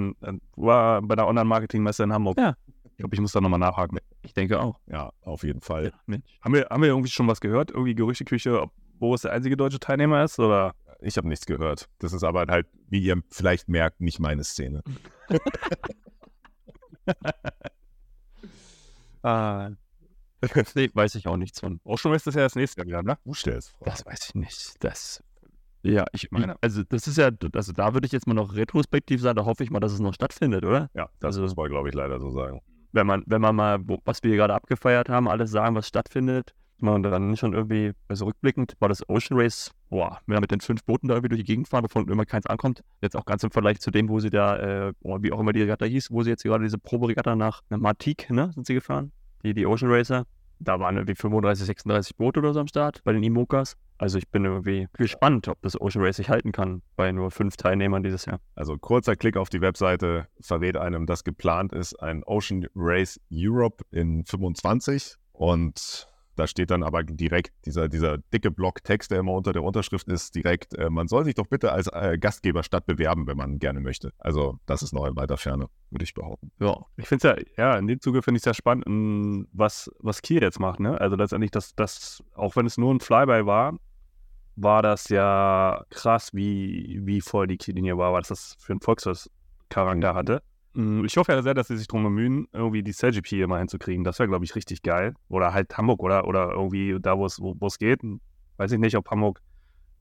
[0.56, 2.36] war bei der Online-Marketing-Messe in Hamburg.
[2.38, 2.54] Ja.
[2.84, 3.98] Ich glaube, ich muss da nochmal nachhaken.
[4.20, 4.78] Ich denke auch.
[4.86, 5.94] Ja, auf jeden Fall.
[6.04, 6.26] Mensch.
[6.42, 7.70] Haben wir, haben wir irgendwie schon was gehört?
[7.70, 10.38] Irgendwie Gerüchteküche, ob Boris der einzige deutsche Teilnehmer ist?
[10.38, 10.74] Oder?
[11.02, 11.88] Ich habe nichts gehört.
[11.98, 14.82] Das ist aber halt, wie ihr vielleicht merkt, nicht meine Szene.
[19.22, 19.70] Ah.
[20.74, 21.80] nee, weiß ich auch nichts von.
[21.84, 23.18] Auch ist das ja das nächste Jahr wieder, ne?
[23.24, 23.84] Du stellst Fragen.
[23.90, 24.82] Das weiß ich nicht.
[24.82, 25.22] Das.
[25.82, 28.54] Ja, ich meine, Meine- also das ist ja, also da würde ich jetzt mal noch
[28.54, 30.88] retrospektiv sagen, da hoffe ich mal, dass es noch stattfindet, oder?
[30.94, 32.60] Ja, das Also- muss man, glaube ich, leider so sagen.
[32.92, 36.54] Wenn man, wenn man mal, wo, was wir gerade abgefeiert haben, alles sagen, was stattfindet,
[36.82, 40.60] man dann schon irgendwie, also rückblickend, war das Ocean Race, boah, wenn wir mit den
[40.60, 43.42] fünf Booten da irgendwie durch die Gegend fahren, bevor immer keins ankommt, jetzt auch ganz
[43.42, 46.10] im Vergleich zu dem, wo sie da, äh, oh, wie auch immer die Regatta hieß,
[46.10, 49.12] wo sie jetzt gerade diese Proberegatta nach, nach Martinique, ne, sind sie gefahren,
[49.42, 50.24] die, die Ocean Racer.
[50.62, 53.76] Da waren irgendwie 35, 36 Boote oder so am Start bei den IMOCAs.
[53.96, 57.56] Also ich bin irgendwie gespannt, ob das Ocean Race sich halten kann bei nur fünf
[57.56, 58.40] Teilnehmern dieses Jahr.
[58.54, 63.84] Also kurzer Klick auf die Webseite verrät einem, dass geplant ist ein Ocean Race Europe
[63.90, 66.09] in 25 und
[66.40, 70.08] da steht dann aber direkt dieser, dieser dicke Block Text, der immer unter der Unterschrift
[70.08, 73.80] ist, direkt, äh, man soll sich doch bitte als äh, Gastgeberstadt bewerben, wenn man gerne
[73.80, 74.12] möchte.
[74.18, 76.50] Also das ist noch in weiter Ferne, würde ich behaupten.
[76.58, 79.48] Ja, Ich finde es ja, ja, in dem Zuge finde ich es ja spannend, m,
[79.52, 80.98] was, was Kiel jetzt macht, ne?
[80.98, 83.78] Also letztendlich, das, das, auch wenn es nur ein Flyby war,
[84.56, 90.14] war das ja krass, wie, wie voll die Kiellinie war, was das für einen Volksfest-Charakter
[90.14, 90.42] hatte.
[90.74, 93.58] Mm, Ich hoffe ja sehr, dass sie sich darum bemühen, irgendwie die CLGP hier mal
[93.58, 94.04] hinzukriegen.
[94.04, 95.14] Das wäre, glaube ich, richtig geil.
[95.28, 98.00] Oder halt Hamburg oder, oder irgendwie da, wo es geht.
[98.56, 99.40] Weiß ich nicht, ob Hamburg,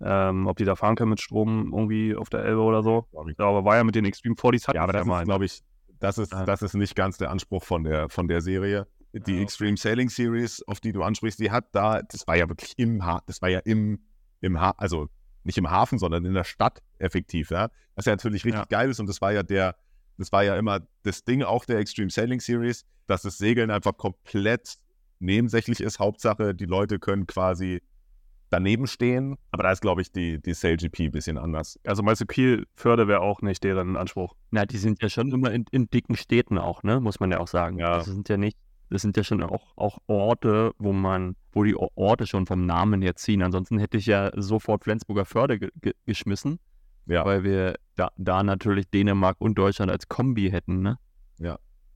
[0.02, 3.06] ähm, ob die da fahren können mit Strom irgendwie auf der Elbe oder so.
[3.14, 5.62] Ja, aber war ja mit den Extreme 40s hat Ja, aber das ist, glaube ich,
[6.00, 8.88] das ist, das ist nicht ganz der Anspruch von der, von der Serie.
[9.12, 9.42] Die Ja.
[9.42, 13.04] Extreme Sailing Series, auf die du ansprichst, die hat da, das war ja wirklich im
[13.06, 14.00] Ha das war ja im,
[14.40, 15.08] im Ha also
[15.44, 17.70] nicht im Hafen, sondern in der Stadt effektiv, ja.
[17.96, 19.76] Was ja natürlich richtig geil ist und das war ja der,
[20.20, 23.96] das war ja immer das Ding auch der Extreme Sailing Series, dass das Segeln einfach
[23.98, 24.76] komplett
[25.20, 26.00] nebensächlich ist.
[26.00, 27.82] Hauptsache, die Leute können quasi
[28.50, 29.38] daneben stehen.
[29.52, 31.80] Aber da ist, glaube ich, die, die SailGP ein bisschen anders.
[31.86, 34.36] Also meinst du, Kiel-Förde wäre auch nicht deren Anspruch?
[34.52, 37.00] Na, die sind ja schon immer in, in dicken Städten auch, ne?
[37.00, 37.80] Muss man ja auch sagen.
[37.80, 37.98] Ja.
[37.98, 38.58] Das sind ja nicht,
[38.90, 43.02] das sind ja schon auch, auch Orte, wo man, wo die Orte schon vom Namen
[43.02, 43.42] her ziehen.
[43.42, 46.60] Ansonsten hätte ich ja sofort Flensburger Förde ge ge geschmissen,
[47.10, 50.98] Ja, weil wir da, da natürlich Dänemark und Deutschland als Kombi hätten, ne?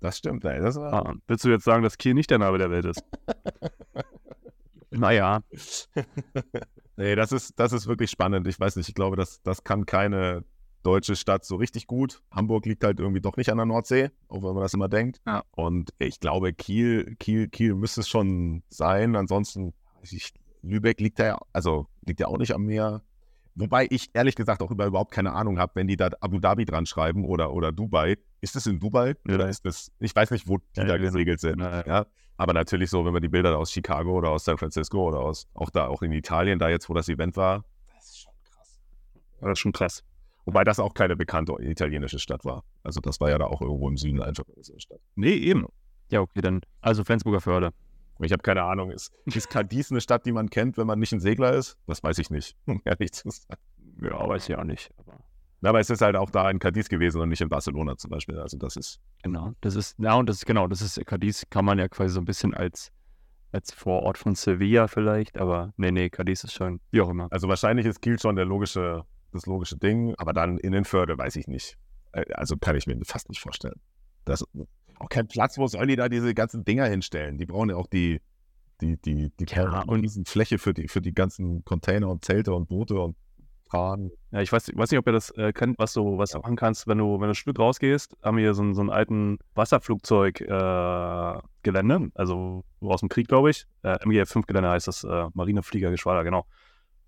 [0.03, 0.43] das stimmt.
[0.43, 0.59] Ey.
[0.61, 3.01] Das war, Ah, willst du jetzt sagen, dass Kiel nicht der Name der Welt ist?
[4.95, 5.41] Naja,
[6.97, 8.47] nee, das ist, das ist wirklich spannend.
[8.47, 10.43] Ich weiß nicht, ich glaube, das, das kann keine
[10.83, 12.21] deutsche Stadt so richtig gut.
[12.29, 15.19] Hamburg liegt halt irgendwie doch nicht an der Nordsee, auch wenn man das immer denkt.
[15.25, 15.41] Ja.
[15.49, 19.15] Und ich glaube, Kiel, Kiel, Kiel müsste es schon sein.
[19.15, 19.73] Ansonsten,
[20.03, 23.01] ich, Lübeck liegt ja, also liegt ja auch nicht am Meer.
[23.55, 26.65] Wobei ich ehrlich gesagt auch über, überhaupt keine Ahnung habe, wenn die da Abu Dhabi
[26.65, 28.17] dran schreiben oder, oder Dubai.
[28.41, 29.15] Ist das in Dubai?
[29.27, 29.35] Ja.
[29.35, 31.59] Oder ist das, ich weiß nicht, wo die Ja, da gesegelt sind.
[31.59, 31.83] Ja, ja.
[31.85, 32.05] Ja,
[32.37, 35.19] aber natürlich so, wenn man die Bilder da aus Chicago oder aus San Francisco oder
[35.19, 37.63] aus, auch da, auch in Italien, da jetzt, wo das Event war,
[37.95, 38.81] das ist schon krass.
[39.39, 40.03] Das ist schon krass.
[40.45, 42.63] Wobei das auch keine bekannte italienische Stadt war.
[42.81, 44.99] Also das war ja da auch irgendwo im Süden einfach so eine Stadt.
[45.15, 45.67] Nee, eben.
[46.09, 47.71] ja, okay, dann, also Flensburger Förde.
[48.23, 51.11] Ich habe keine Ahnung, ist, ist Cadiz eine Stadt, die man kennt, wenn man nicht
[51.11, 51.77] ein Segler ist?
[51.87, 53.57] Das weiß ich nicht, um ehrlich zu sein.
[54.01, 54.91] Ja, weiß ich auch nicht.
[54.97, 55.19] Aber
[55.69, 58.37] Aber es ist halt auch da in Cadiz gewesen und nicht in Barcelona zum Beispiel.
[58.39, 61.63] Also das ist, genau, das ist, ja, und das ist, genau, das ist, Cadiz kann
[61.65, 62.91] man ja quasi so ein bisschen als,
[63.51, 67.27] als Vorort von Sevilla vielleicht, aber nee, nee, Cadiz ist schon, wie auch immer.
[67.31, 71.17] also wahrscheinlich ist Kiel schon der logische, das logische Ding, aber dann in den Förde
[71.17, 71.77] weiß ich nicht.
[72.11, 73.79] Äh, Also kann ich mir fast nicht vorstellen.
[74.25, 74.43] Das
[75.03, 77.37] auch kein Platz, wo sollen die da diese ganzen Dinger hinstellen?
[77.37, 78.21] Die brauchen ja auch die,
[78.81, 82.53] die, die, die Ja, und diesen Fläche für die, für die ganzen Container und Zelte
[82.53, 83.15] und Boote und
[83.69, 84.11] Fahren.
[84.31, 86.55] Ja, ich weiß, weiß nicht, ob ihr das äh, kennt, was du, was du machen
[86.55, 88.91] kannst, wenn du, wenn du ein Stück rausgehst, haben wir hier so, einen- so einen
[88.91, 93.65] alten Wasserflugzeug-Gelände, äh, also aus dem Krieg, glaube ich.
[93.83, 96.45] Äh, MGF-5-Gelände heißt das, äh, Marinefliegergeschwader, genau.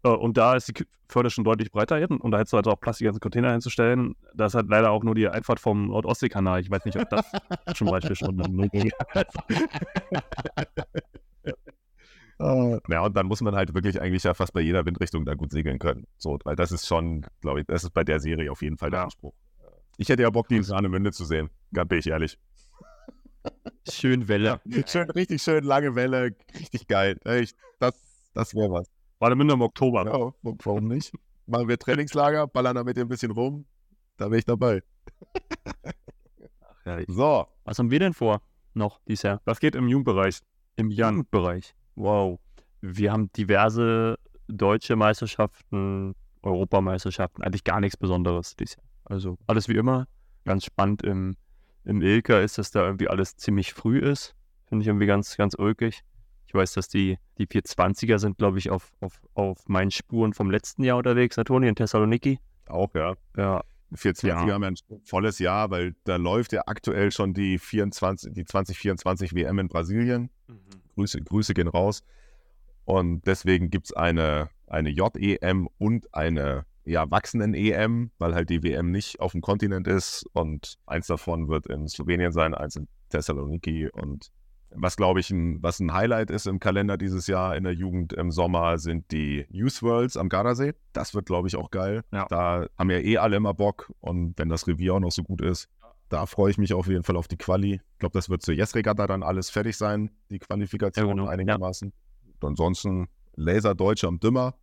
[0.06, 2.68] Äh, und da ist die Förde schon deutlich breiter hin und da hättest du halt
[2.68, 4.16] auch Platz, die ganzen Container hinzustellen.
[4.34, 6.62] Da ist halt leider auch nur die Einfahrt vom Nord-Ostsee-Kanal.
[6.62, 7.26] Ich weiß nicht, ob das
[7.78, 8.70] schon drei, vier Stunden
[12.90, 15.52] Ja, und dann muss man halt wirklich eigentlich ja fast bei jeder Windrichtung da gut
[15.52, 16.06] segeln können.
[16.18, 18.90] So, weil das ist schon, glaube ich, das ist bei der Serie auf jeden Fall
[18.92, 19.04] der Ja.
[19.06, 19.34] Anspruch.
[19.98, 21.50] Ich hätte ja Bock, die in Sahnemünde zu sehen.
[21.74, 22.38] Ganz bin ich ehrlich.
[23.90, 24.60] Schön Welle.
[24.88, 27.20] Schön, richtig schön lange Welle, richtig geil.
[27.24, 27.94] Echt, das,
[28.34, 28.95] das wäre was.
[29.20, 30.04] War der Minder im Oktober.
[30.04, 30.12] Ne?
[30.12, 31.14] Ja, warum nicht?
[31.48, 33.66] machen wir Trainingslager, ballern da mit dir ein bisschen rum.
[34.18, 34.82] Da bin ich dabei.
[36.86, 38.42] Ja, ich- So, Was haben wir denn vor
[38.74, 39.42] noch dieses Jahr?
[39.46, 40.40] Was geht im Jugendbereich?
[40.76, 41.74] Im Jugendbereich.
[41.96, 42.40] Wow.
[42.82, 46.14] Wir haben diverse deutsche Meisterschaften,
[46.44, 48.86] Europameisterschaften, eigentlich gar nichts Besonderes dieses Jahr.
[49.06, 50.08] Also alles wie immer.
[50.46, 51.36] Ganz spannend im,
[51.86, 54.36] im Ilka ist, dass da irgendwie alles ziemlich früh ist.
[54.68, 56.04] Finde ich irgendwie ganz, ganz ulkig.
[56.56, 60.50] Ich weiß, dass die, die 420er sind, glaube ich, auf, auf, auf meinen Spuren vom
[60.50, 62.40] letzten Jahr unterwegs, ne, Toni, in Thessaloniki.
[62.70, 63.16] auch, ja.
[63.36, 63.62] Ja,
[63.94, 64.54] 420 Ja.
[64.54, 69.36] haben ja ein volles Jahr, weil da läuft ja aktuell schon die 24, die 2024
[69.36, 70.30] WM in Brasilien.
[70.96, 72.04] Grüße, Grüße gehen raus.
[72.86, 78.92] Und deswegen gibt es eine, eine JEM und eine ja, Erwachsenen-EM, weil halt die WM
[78.92, 80.26] nicht auf dem Kontinent ist.
[80.32, 83.90] Und eins davon wird in Slowenien sein, eins in Thessaloniki.
[83.90, 84.32] Und
[84.72, 88.14] was, glaube ich, ein, was ein Highlight ist im Kalender dieses Jahr in der Jugend
[88.14, 90.74] im Sommer, sind die Youth Worlds am Gardasee.
[90.94, 92.02] Das wird, glaube ich, auch geil.
[92.12, 92.26] Ja.
[92.30, 93.92] Da haben ja eh alle immer Bock.
[94.02, 95.70] Und wenn das Revier auch noch so gut ist,
[96.10, 97.76] da freue ich mich auf jeden Fall auf die Quali.
[97.76, 101.28] Ich glaube, das wird zur Yes-Regatta dann alles fertig sein, die Qualifikation Ja, genau.
[101.28, 101.92] einigermaßen.
[102.40, 104.56] Und ansonsten Laser Deutsche am Dümmer.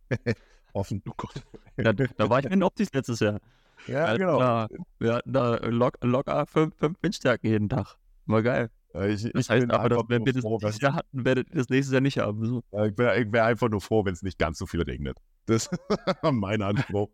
[0.73, 1.01] Offen.
[1.07, 1.43] Oh Gott.
[1.75, 3.39] da, da war ich in Optis letztes Jahr.
[3.87, 4.67] Ja, Äh, Da,
[4.99, 7.97] wir hatten da lock, locker fünf, fünf Windstärken jeden Tag.
[8.25, 8.69] War geil.
[8.93, 11.55] Ich, ich Das heißt aber, dass, wenn wir das froh, dieses Jahr hatten, werdet ihr
[11.55, 12.45] das nächstes Jahr nicht haben.
[12.45, 12.63] So.
[12.85, 15.17] Ich wäre wär einfach nur froh, wenn es nicht ganz so viel regnet.
[15.47, 15.79] Das ist
[16.31, 17.09] mein Anspruch.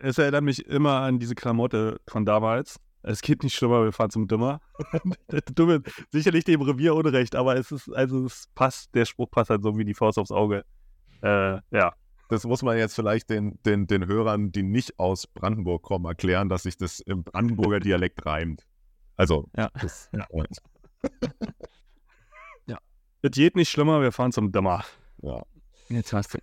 [0.00, 2.80] Es erinnert mich immer an diese Klamotte von damals.
[3.02, 4.60] Es geht nicht schlimmer, wir fahren zum Dümmer.
[5.54, 5.82] Dumme,
[6.12, 9.76] sicherlich dem Revier Unrecht, aber es ist, also es passt, der Spruch passt halt so
[9.76, 10.64] wie die Faust aufs Auge.
[11.20, 11.94] Äh, ja.
[12.28, 16.48] Das muss man jetzt vielleicht den, den, den Hörern, die nicht aus Brandenburg kommen, erklären,
[16.48, 18.64] dass sich das im Brandenburger Dialekt reimt.
[19.16, 19.68] Also, Ja.
[19.80, 20.26] das, Ja.
[22.66, 22.78] ja.
[23.22, 24.84] Es geht nicht schlimmer, wir fahren zum Dümmer.
[25.22, 25.42] ja.
[25.88, 26.38] Jetzt hast du.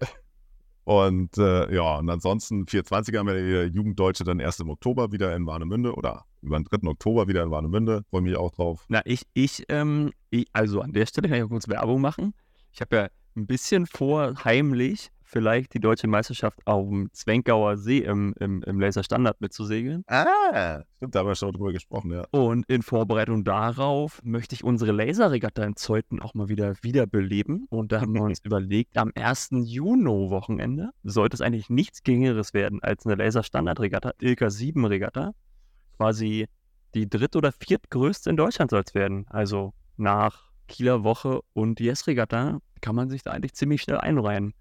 [0.84, 5.36] Und äh, ja, und ansonsten 420 haben wir die Jugenddeutsche dann erst im Oktober wieder
[5.36, 6.88] in Warnemünde oder über den 3.
[6.88, 8.04] Oktober wieder in Warnemünde.
[8.10, 8.86] Freue mich auch drauf.
[8.90, 12.34] Na, ich, ich, ähm, ich, also an der Stelle kann ich auch kurz Werbung machen.
[12.72, 18.00] Ich habe ja ein bisschen vor, heimlich vielleicht die deutsche Meisterschaft auf dem Zwenkauer See
[18.00, 20.04] im, im, im Laserstandard mitzusegeln.
[20.08, 22.26] Ah, stimmt, da haben wir schon drüber gesprochen, ja.
[22.32, 27.68] Und in Vorbereitung darauf möchte ich unsere Laserregatta in Zeuthen auch mal wieder wiederbeleben.
[27.70, 29.50] Und da haben wir uns überlegt, am 1.
[29.52, 35.34] Juni-Wochenende sollte es eigentlich nichts Geringeres werden als eine Laserstandardregatta, Ilka 7 Regatta.
[35.98, 36.48] Quasi
[36.96, 39.28] die dritt- oder viertgrößte in Deutschland soll es werden.
[39.30, 44.54] Also nach Kieler Woche und Yes-Regatta kann man sich da eigentlich ziemlich schnell einreihen.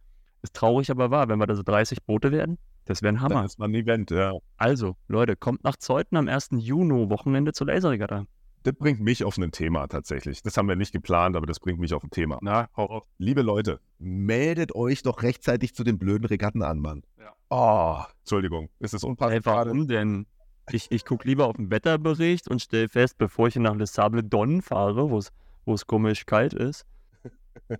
[0.42, 2.58] Ist traurig aber wahr, wenn wir da so 30 Boote werden.
[2.84, 3.44] Das wäre ein Hammer.
[3.44, 4.32] ist man ein Event, ja.
[4.56, 6.50] Also, Leute, kommt nach Zeuthen am 1.
[6.52, 8.24] Juni-Wochenende zur Laserregatta.
[8.62, 10.42] Das bringt mich auf ein Thema tatsächlich.
[10.42, 12.38] Das haben wir nicht geplant, aber das bringt mich auf ein Thema.
[12.40, 13.04] Na, hau auf.
[13.18, 17.02] Liebe Leute, meldet euch doch rechtzeitig zu den blöden Regatten an, Mann.
[17.18, 17.32] Ja.
[17.50, 20.26] Oh, Entschuldigung, ist es unpassend Hey, warum denn?
[20.70, 24.24] Ich, ich gucke lieber auf den Wetterbericht und stelle fest, bevor ich nach Les Sables
[24.28, 26.84] Don fahre, wo es komisch kalt ist,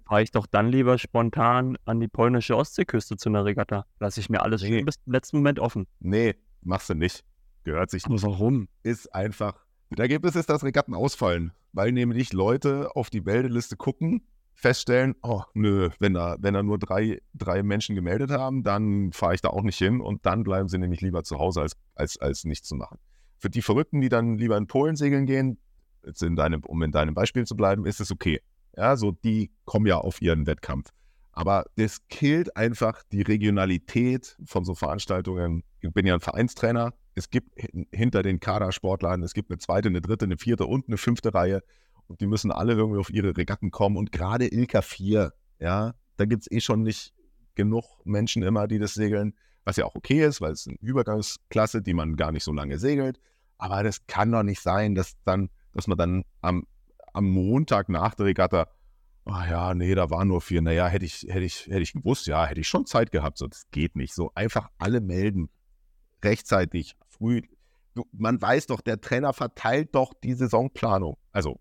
[0.06, 3.86] fahre ich doch dann lieber spontan an die polnische Ostseeküste zu einer Regatta.
[4.00, 4.82] Lasse ich mir alles Nee.
[4.82, 5.86] bis zum letzten Moment offen.
[6.00, 7.24] Nee, machst du nicht.
[7.64, 8.68] Gehört sich Aber warum?
[8.82, 9.64] ist einfach.
[9.90, 14.22] Das Ergebnis ist, dass Regatten ausfallen, weil nämlich Leute auf die Meldeliste gucken,
[14.54, 19.34] feststellen, oh, nö, wenn da, wenn da nur drei, drei Menschen gemeldet haben, dann fahre
[19.34, 22.18] ich da auch nicht hin und dann bleiben sie nämlich lieber zu Hause, als, als,
[22.18, 22.98] als nichts zu machen.
[23.38, 25.58] Für die Verrückten, die dann lieber in Polen segeln gehen,
[26.20, 28.40] in deinem, um in deinem Beispiel zu bleiben, ist es okay.
[28.78, 30.90] Ja, so die kommen ja auf ihren Wettkampf.
[31.32, 35.64] Aber das killt einfach die Regionalität von so Veranstaltungen.
[35.80, 36.94] Ich bin ja ein Vereinstrainer.
[37.16, 40.86] Es gibt hin- hinter den Kadersportlern, es gibt eine zweite, eine dritte, eine vierte und
[40.86, 41.64] eine fünfte Reihe.
[42.06, 43.96] Und die müssen alle irgendwie auf ihre Regatten kommen.
[43.96, 47.12] Und gerade Ilka 4, ja, da gibt es eh schon nicht
[47.56, 49.34] genug Menschen immer, die das segeln.
[49.64, 52.78] Was ja auch okay ist, weil es eine Übergangsklasse, die man gar nicht so lange
[52.78, 53.20] segelt.
[53.58, 56.64] Aber das kann doch nicht sein, dass dann, dass man dann am,
[57.12, 58.68] am Montag nach der Regatta
[59.28, 60.62] Ah ja, nee, da waren nur vier.
[60.62, 63.36] Naja, hätte ich, hätte ich, hätte ich gewusst, ja, hätte ich schon Zeit gehabt.
[63.36, 64.14] So, das geht nicht.
[64.14, 65.50] So einfach alle melden.
[66.24, 67.42] Rechtzeitig, früh.
[68.12, 71.18] Man weiß doch, der Trainer verteilt doch die Saisonplanung.
[71.30, 71.60] Also,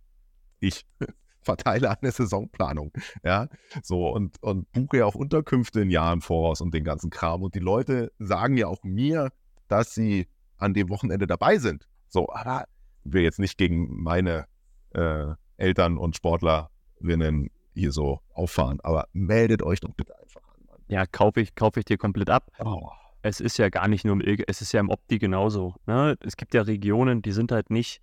[0.62, 0.86] ich
[1.42, 2.94] verteile eine Saisonplanung.
[3.22, 3.50] Ja,
[3.84, 7.44] so und, und buche ja auch Unterkünfte in Jahren voraus und den ganzen Kram.
[7.44, 9.34] Und die Leute sagen ja auch mir,
[9.68, 11.90] dass sie an dem Wochenende dabei sind.
[12.08, 12.66] So, aber
[13.04, 14.46] ich will jetzt nicht gegen meine
[14.94, 20.64] äh, Eltern und Sportlerinnen hier so auffahren, aber meldet euch doch bitte einfach an.
[20.68, 20.80] Mann.
[20.88, 22.52] Ja, kaufe ich, kauf ich dir komplett ab.
[22.64, 22.90] Oh.
[23.22, 25.76] Es ist ja gar nicht nur im es ist ja im Opti genauso.
[25.86, 26.16] Ne?
[26.22, 28.02] Es gibt ja Regionen, die sind halt nicht,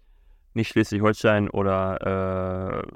[0.55, 2.93] nicht Schleswig-Holstein oder äh,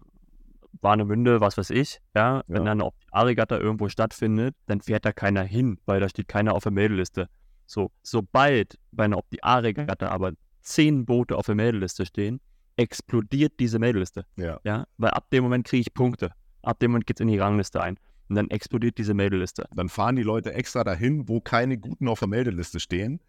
[0.80, 2.74] Warnemünde, was weiß ich, ja, wenn Ja.
[2.74, 6.62] dann eine A-Regatta irgendwo stattfindet, dann fährt da keiner hin, weil da steht keiner auf
[6.64, 7.28] der Meldeliste.
[7.66, 12.40] So, sobald bei einer Opti-A-Regatta aber zehn Boote auf der Meldeliste stehen,
[12.78, 14.24] explodiert diese Meldeliste.
[14.36, 14.58] Ja.
[14.64, 16.30] Ja, weil ab dem Moment kriege ich Punkte.
[16.62, 17.98] Ab dem Moment geht es in die Rangliste ein.
[18.28, 19.68] Und dann explodiert diese Meldeliste.
[19.74, 23.20] Dann fahren die Leute extra dahin, wo keine Guten auf der Meldeliste stehen,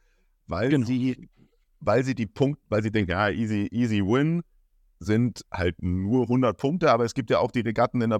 [0.48, 0.86] weil Genau.
[0.86, 1.30] sie,
[1.80, 4.44] weil sie die Punkte, weil sie denken, ja, easy, easy win,
[5.00, 8.20] sind halt nur 100 Punkte, aber es gibt ja auch die Regatten in der,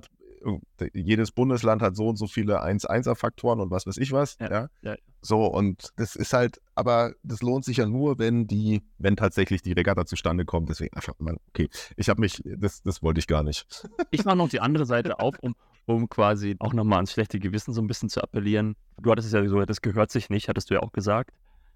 [0.94, 4.70] jedes Bundesland hat so und so viele 1-1er-Faktoren und was weiß ich was, Ja, ja.
[4.82, 4.96] ja.
[5.22, 9.62] So, und das ist halt, aber das lohnt sich ja nur, wenn die, wenn tatsächlich
[9.62, 10.70] die Regatta zustande kommt.
[10.70, 13.66] Deswegen einfach mal, okay, ich habe mich, das, das wollte ich gar nicht.
[14.12, 17.74] Ich mache noch die andere Seite auf, um, um quasi auch nochmal ans schlechte Gewissen
[17.74, 18.76] so ein bisschen zu appellieren.
[19.02, 21.32] Du hattest es ja so, das gehört sich nicht, hattest du ja auch gesagt.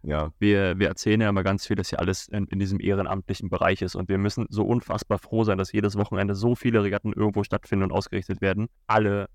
[0.05, 3.49] Ja, Wir, wir erzählen ja immer ganz viel, dass hier alles in, in diesem ehrenamtlichen
[3.49, 3.95] Bereich ist.
[3.95, 7.85] Und wir müssen so unfassbar froh sein, dass jedes Wochenende so viele Regatten irgendwo stattfinden
[7.85, 8.67] und ausgerichtet werden.
[8.85, 9.29] Alle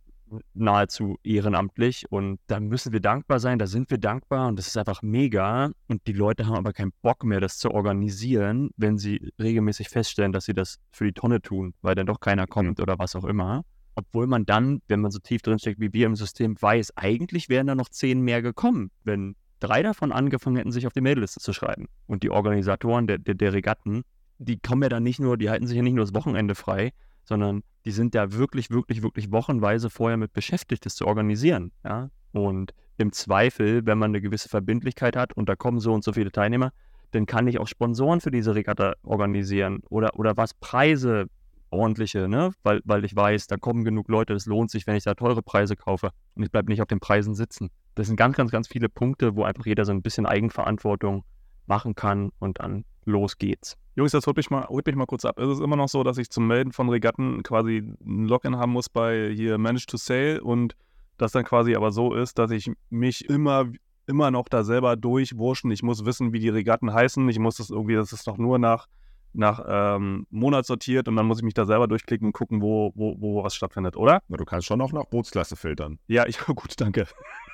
[0.53, 2.05] nahezu ehrenamtlich.
[2.11, 5.71] Und da müssen wir dankbar sein, da sind wir dankbar und das ist einfach mega.
[5.89, 10.33] Und die Leute haben aber keinen Bock mehr, das zu organisieren, wenn sie regelmäßig feststellen,
[10.33, 13.25] dass sie das für die Tonne tun, weil dann doch keiner kommt oder was auch
[13.25, 13.65] immer.
[13.95, 17.67] Obwohl man dann, wenn man so tief drinsteckt wie wir im System, weiß, eigentlich wären
[17.67, 21.53] da noch zehn mehr gekommen, wenn drei davon angefangen hätten, sich auf die Mailliste zu
[21.53, 21.87] schreiben.
[22.07, 24.03] Und die Organisatoren der, der, der Regatten,
[24.39, 26.93] die kommen ja dann nicht nur, die halten sich ja nicht nur das Wochenende frei,
[27.25, 31.73] sondern die sind da wirklich, wirklich, wirklich wochenweise vorher mit beschäftigt, das zu organisieren.
[31.85, 32.11] Ja?
[32.33, 36.13] Und im Zweifel, wenn man eine gewisse Verbindlichkeit hat und da kommen so und so
[36.13, 36.73] viele Teilnehmer,
[37.13, 41.27] dann kann ich auch Sponsoren für diese Regatta organisieren oder, oder was, Preise,
[41.71, 42.53] ordentliche, ne?
[42.63, 45.43] Weil, weil ich weiß, da kommen genug Leute, es lohnt sich, wenn ich da teure
[45.43, 47.71] Preise kaufe und ich bleibe nicht auf den Preisen sitzen.
[47.95, 51.25] Das sind ganz, ganz, ganz viele Punkte, wo einfach jeder so ein bisschen Eigenverantwortung
[51.67, 53.77] machen kann und dann los geht's.
[53.97, 55.41] Jungs, das holt mich, mal, holt mich mal kurz ab.
[55.41, 58.73] Ist es immer noch so, dass ich zum Melden von Regatten quasi ein Login haben
[58.73, 60.77] muss bei hier Manage to Sale und
[61.17, 63.67] das dann quasi aber so ist, dass ich mich immer,
[64.07, 65.73] immer noch da selber durchwurschen.
[65.73, 67.29] Ich muss wissen, wie die Regatten heißen.
[67.29, 68.87] Ich muss das irgendwie, das ist doch nur nach,
[69.33, 72.93] nach ähm, Monat sortiert und dann muss ich mich da selber durchklicken und gucken, wo,
[72.95, 74.21] wo, wo was stattfindet, oder?
[74.29, 75.99] Na, du kannst schon auch nach Bootsklasse filtern.
[76.07, 77.07] Ja, ich, gut, danke.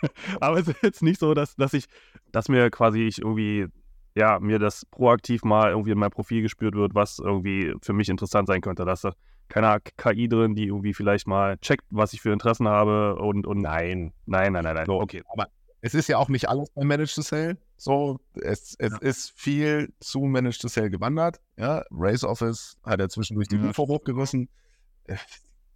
[0.41, 1.87] Aber es ist jetzt nicht so, dass, dass ich,
[2.33, 3.67] dass mir quasi ich irgendwie,
[4.15, 8.09] ja, mir das proaktiv mal irgendwie in mein Profil gespürt wird, was irgendwie für mich
[8.09, 8.85] interessant sein könnte.
[8.85, 9.13] Da ist da
[9.49, 13.61] keine KI drin, die irgendwie vielleicht mal checkt, was ich für Interessen habe und, und
[13.61, 14.13] Nein.
[14.27, 14.87] nein, nein, nein, nein.
[14.87, 15.23] So, Okay.
[15.33, 15.49] Aber
[15.85, 17.59] es ist ja auch nicht alles bei Managed to Sell.
[17.77, 21.41] So, es, es ist viel zu Managed to Sell gewandert.
[21.59, 23.69] Ja, Race Office hat ja zwischendurch die Ja.
[23.69, 24.49] UFO hochgerissen.
[25.07, 25.17] Äh,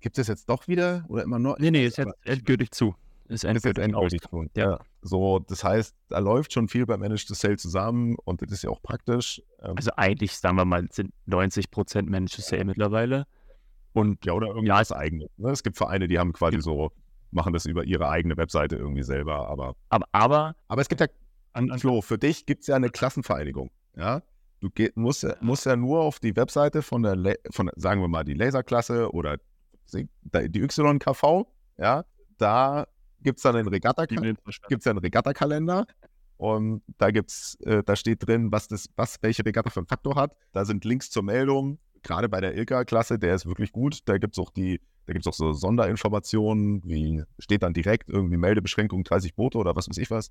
[0.00, 1.58] Gibt es jetzt doch wieder oder immer noch?
[1.58, 2.94] Nee, nee, ist jetzt endgültig zu.
[3.26, 4.30] Ist Ist jetzt endgültig endgültig aus.
[4.30, 4.50] tun.
[4.56, 4.70] Ja.
[4.70, 4.78] Ja.
[5.02, 8.62] So, das heißt, da läuft schon viel bei Managed to Sell zusammen und das ist
[8.62, 9.42] ja auch praktisch.
[9.62, 13.26] Ähm, Also eigentlich, sagen wir mal, sind 90% Managed to Sale mittlerweile.
[13.92, 15.28] Und ja, oder irgendwas eigenes.
[15.36, 15.50] Ne?
[15.50, 16.92] Es gibt Vereine, die haben quasi so,
[17.30, 21.06] machen das über ihre eigene Webseite irgendwie selber, aber aber, aber Aber es gibt ja,
[21.52, 23.70] An, an, Flo, für dich gibt es ja eine Klassenvereinigung.
[23.96, 24.22] Ja?
[24.60, 28.00] Du geh, musst, ja- musst ja nur auf die Webseite von der, La- von, sagen
[28.00, 29.36] wir mal, die Laserklasse oder
[29.92, 30.08] die
[30.60, 31.46] YKV,
[31.78, 32.04] ja,
[32.38, 32.86] da
[33.20, 34.68] gibt es dann den Regatta, die mir verstanden.
[34.68, 35.86] gibt's ja einen Regattakalender
[36.36, 40.14] und da gibt's, äh, da steht drin, was das, was welche Regatta für einen Faktor
[40.16, 40.36] hat.
[40.52, 44.00] Da sind Links zur Meldung, gerade bei der Ilka-Klasse, der ist wirklich gut.
[44.06, 49.04] Da gibt's auch die, da gibt's auch so Sonderinformationen, wie steht dann direkt irgendwie Meldebeschränkung
[49.04, 50.30] 30 Boote oder was weiß ich was.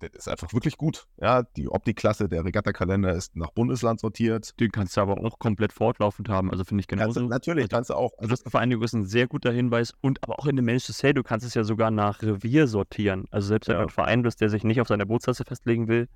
[0.00, 1.06] Das ist einfach wirklich gut.
[1.20, 4.58] Ja, die Optik-Klasse, der Regattakalender ist nach Bundesland sortiert.
[4.58, 6.50] den kannst du aber auch komplett fortlaufend haben.
[6.50, 7.20] Also finde ich Kannst, genauso.
[7.20, 8.10] du- natürlich kannst du auch.
[8.18, 10.92] Also das Vereinigung ist ein sehr guter Hinweis und aber auch in dem Managed to
[10.92, 13.26] Sale, du kannst es ja sogar nach Revier sortieren.
[13.30, 13.82] Also selbst wenn Ja.
[13.82, 16.08] du ein Verein bist, der sich nicht auf seine Bootsklasse festlegen will,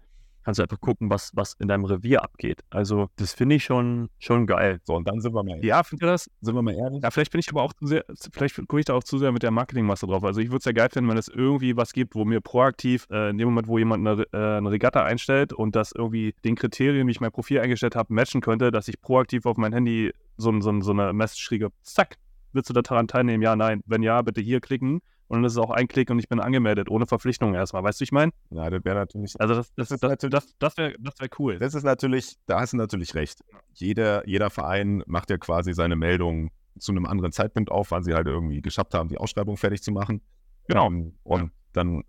[0.48, 2.62] kannst du einfach gucken, was, was in deinem Revier abgeht.
[2.70, 4.80] Also das finde ich schon, schon geil.
[4.84, 6.30] So, und dann sind wir mal, Ja, findet ihr das?
[6.40, 7.02] sind wir mal ehrlich.
[7.02, 9.30] Ja, vielleicht bin ich aber auch zu sehr, vielleicht gucke ich da auch zu sehr
[9.30, 10.24] mit der Marketingmasse drauf.
[10.24, 13.06] Also ich würde es ja geil finden, wenn es irgendwie was gibt, wo mir proaktiv,
[13.10, 16.54] äh, in dem Moment, wo jemand eine, äh, eine Regatta einstellt und das irgendwie den
[16.54, 20.14] Kriterien, wie ich mein Profil eingestellt habe, matchen könnte, dass ich proaktiv auf mein Handy
[20.38, 22.16] so, so, so eine Message kriege, zack,
[22.54, 23.42] willst du daran teilnehmen?
[23.42, 23.82] Ja, nein.
[23.84, 25.02] Wenn ja, bitte hier klicken.
[25.28, 27.84] Und dann ist es auch ein Klick und ich bin angemeldet, ohne Verpflichtung erstmal.
[27.84, 28.32] Weißt du, ich meine?
[28.50, 29.38] Ja, das wäre natürlich.
[29.38, 31.58] Also das, das, Das das, das, das wäre das wär cool.
[31.58, 33.44] Das ist natürlich, da hast du natürlich recht.
[33.74, 38.14] Jeder, jeder Verein macht ja quasi seine Meldung zu einem anderen Zeitpunkt auf, wann sie
[38.14, 40.22] halt irgendwie geschafft haben, die Ausschreibung fertig zu machen.
[40.66, 40.86] Genau.
[40.86, 42.04] Ähm, und dann,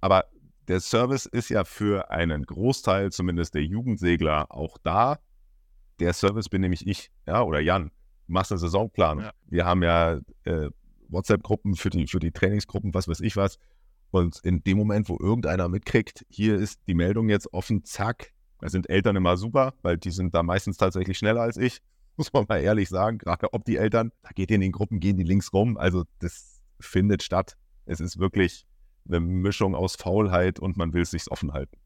[0.00, 0.24] aber
[0.66, 5.18] der Service ist ja für einen Großteil, zumindest der Jugendsegler, auch da.
[6.00, 7.90] Der Service bin nämlich ich, ja, oder Jan.
[8.26, 9.24] Du machst eine Saisonplanung.
[9.24, 9.32] Ja.
[9.46, 10.70] Wir haben ja äh,
[11.08, 13.58] WhatsApp-Gruppen für die, für die Trainingsgruppen, was weiß ich was.
[14.10, 18.68] Und in dem Moment, wo irgendeiner mitkriegt, hier ist die Meldung jetzt offen, zack, da
[18.68, 21.80] sind Eltern immer super, weil die sind da meistens tatsächlich schneller als ich.
[22.16, 23.18] muss man mal ehrlich sagen.
[23.18, 25.76] Gerade ob die Eltern, da geht in den Gruppen, gehen die links rum.
[25.76, 27.56] Also das findet statt.
[27.86, 28.66] Es ist wirklich
[29.06, 31.76] eine Mischung aus Faulheit und man will es sich offen halten.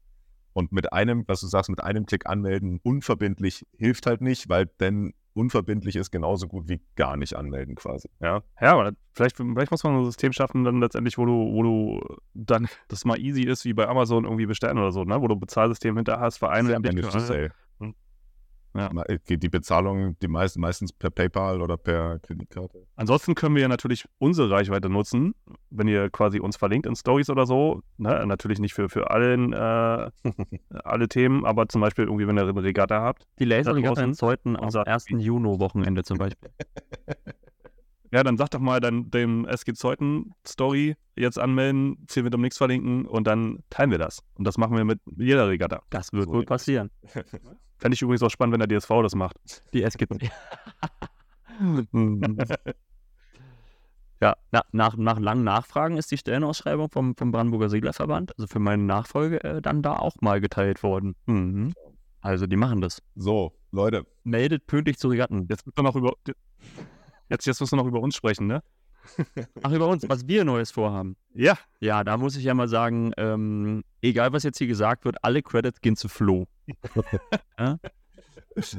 [0.53, 4.67] Und mit einem, was du sagst, mit einem Klick anmelden, unverbindlich hilft halt nicht, weil
[4.79, 8.09] denn unverbindlich ist genauso gut wie gar nicht anmelden quasi.
[8.19, 11.63] Ja, ja aber vielleicht, vielleicht muss man ein System schaffen, dann letztendlich, wo du, wo
[11.63, 15.21] du dann das mal easy ist, wie bei Amazon irgendwie bestellen oder so, ne?
[15.21, 16.67] wo du ein Bezahlsystem hinter hast, für einen
[18.75, 18.89] ja.
[19.05, 22.85] Äh, geht die Bezahlung die meist, meistens per PayPal oder per Kreditkarte?
[22.95, 25.33] Ansonsten können wir ja natürlich unsere Reichweite nutzen,
[25.69, 27.81] wenn ihr quasi uns verlinkt in Stories oder so.
[27.97, 28.25] Ne?
[28.25, 30.09] Natürlich nicht für, für allen, äh,
[30.83, 33.27] alle Themen, aber zum Beispiel irgendwie, wenn ihr eine Regatta habt.
[33.39, 35.05] Die Laserregatta sollten am 1.
[35.09, 36.49] Juni-Wochenende zum Beispiel.
[38.11, 42.41] Ja, dann sag doch mal dann dem SG Zeuten Story jetzt anmelden, ziehen wir um
[42.41, 44.23] nichts verlinken und dann teilen wir das.
[44.35, 45.83] Und das machen wir mit jeder Regatta.
[45.89, 46.89] Das wird so wohl passieren.
[47.77, 49.37] Fände ich übrigens auch spannend, wenn der DSV das macht.
[49.73, 50.05] Die SG.
[54.21, 58.59] ja, na, nach, nach langen Nachfragen ist die Stellenausschreibung vom, vom Brandenburger Seglerverband, also für
[58.59, 61.15] meine Nachfolge, äh, dann da auch mal geteilt worden.
[61.25, 61.73] Mhm.
[62.21, 63.01] Also die machen das.
[63.15, 64.05] So, Leute.
[64.23, 65.47] Meldet pünktlich zu Regatten.
[65.49, 66.13] Jetzt müssen wir noch über,
[67.29, 68.61] jetzt, jetzt müssen wir noch über uns sprechen, ne?
[69.63, 71.15] Ach, über uns, was wir Neues vorhaben.
[71.33, 71.57] Ja.
[71.79, 75.41] Ja, da muss ich ja mal sagen, ähm, egal was jetzt hier gesagt wird, alle
[75.41, 76.47] Credits gehen zu Flo.
[77.59, 77.79] ja?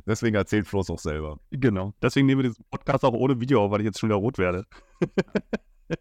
[0.07, 1.39] Deswegen erzählt Flo es auch selber.
[1.51, 1.95] Genau.
[2.03, 4.39] Deswegen nehmen wir diesen Podcast auch ohne Video auf, weil ich jetzt schon wieder rot
[4.39, 4.67] werde.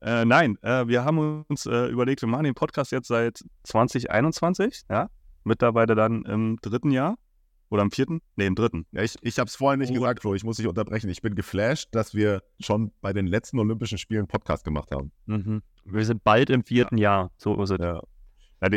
[0.00, 4.82] äh, nein, äh, wir haben uns äh, überlegt, wir machen den Podcast jetzt seit 2021,
[4.90, 5.08] ja.
[5.44, 7.16] Mittlerweile dann im dritten Jahr.
[7.70, 8.20] Oder am vierten?
[8.34, 8.86] Nee, im dritten.
[8.90, 9.94] Ja, ich ich habe es vorhin nicht oh.
[9.94, 10.34] gesagt, Flo.
[10.34, 11.08] Ich muss dich unterbrechen.
[11.08, 15.12] Ich bin geflasht, dass wir schon bei den letzten Olympischen Spielen Podcast gemacht haben.
[15.26, 15.62] Mhm.
[15.84, 17.22] Wir sind bald im vierten ja.
[17.22, 17.30] Jahr.
[17.36, 17.78] So ist es.
[17.78, 18.02] Ja.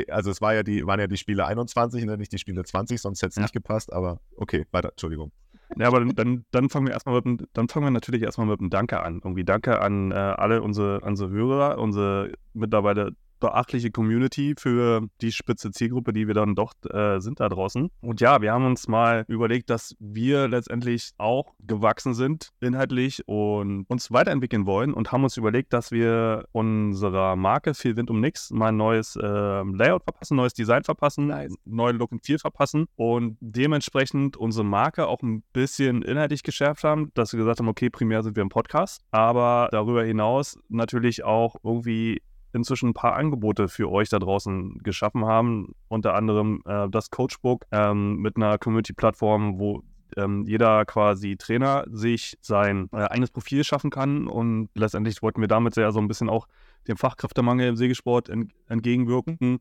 [0.09, 3.01] Also es war ja die, waren ja die Spiele 21, ne, nicht die Spiele 20,
[3.01, 5.33] sonst hätte es nicht gepasst, aber okay, weiter, Entschuldigung.
[5.77, 8.69] Ja, aber dann, dann fangen wir erstmal mit dann fangen wir natürlich erstmal mit einem
[8.69, 9.15] Danke an.
[9.23, 15.71] Irgendwie Danke an äh, alle unsere, unsere Hörer, unsere mittlerweile beachtliche Community für die spitze
[15.71, 17.89] Zielgruppe, die wir dann doch äh, sind da draußen.
[17.99, 23.83] Und ja, wir haben uns mal überlegt, dass wir letztendlich auch gewachsen sind inhaltlich und
[23.89, 28.49] uns weiterentwickeln wollen und haben uns überlegt, dass wir unserer Marke Viel Wind um Nix
[28.49, 31.53] mal ein neues äh, Layout verpassen, neues Design verpassen, nice.
[31.65, 37.11] neuen Look and Feel verpassen und dementsprechend unsere Marke auch ein bisschen inhaltlich geschärft haben,
[37.13, 41.57] dass wir gesagt haben, okay, primär sind wir im Podcast, aber darüber hinaus natürlich auch
[41.61, 42.21] irgendwie
[42.53, 45.75] inzwischen ein paar Angebote für euch da draußen geschaffen haben.
[45.87, 49.83] Unter anderem äh, das Coachbook ähm, mit einer Community-Plattform, wo
[50.17, 54.27] ähm, jeder quasi Trainer sich sein äh, eigenes Profil schaffen kann.
[54.27, 56.47] Und letztendlich wollten wir damit ja so ein bisschen auch
[56.87, 59.59] dem Fachkräftemangel im Segelsport ent entgegenwirken.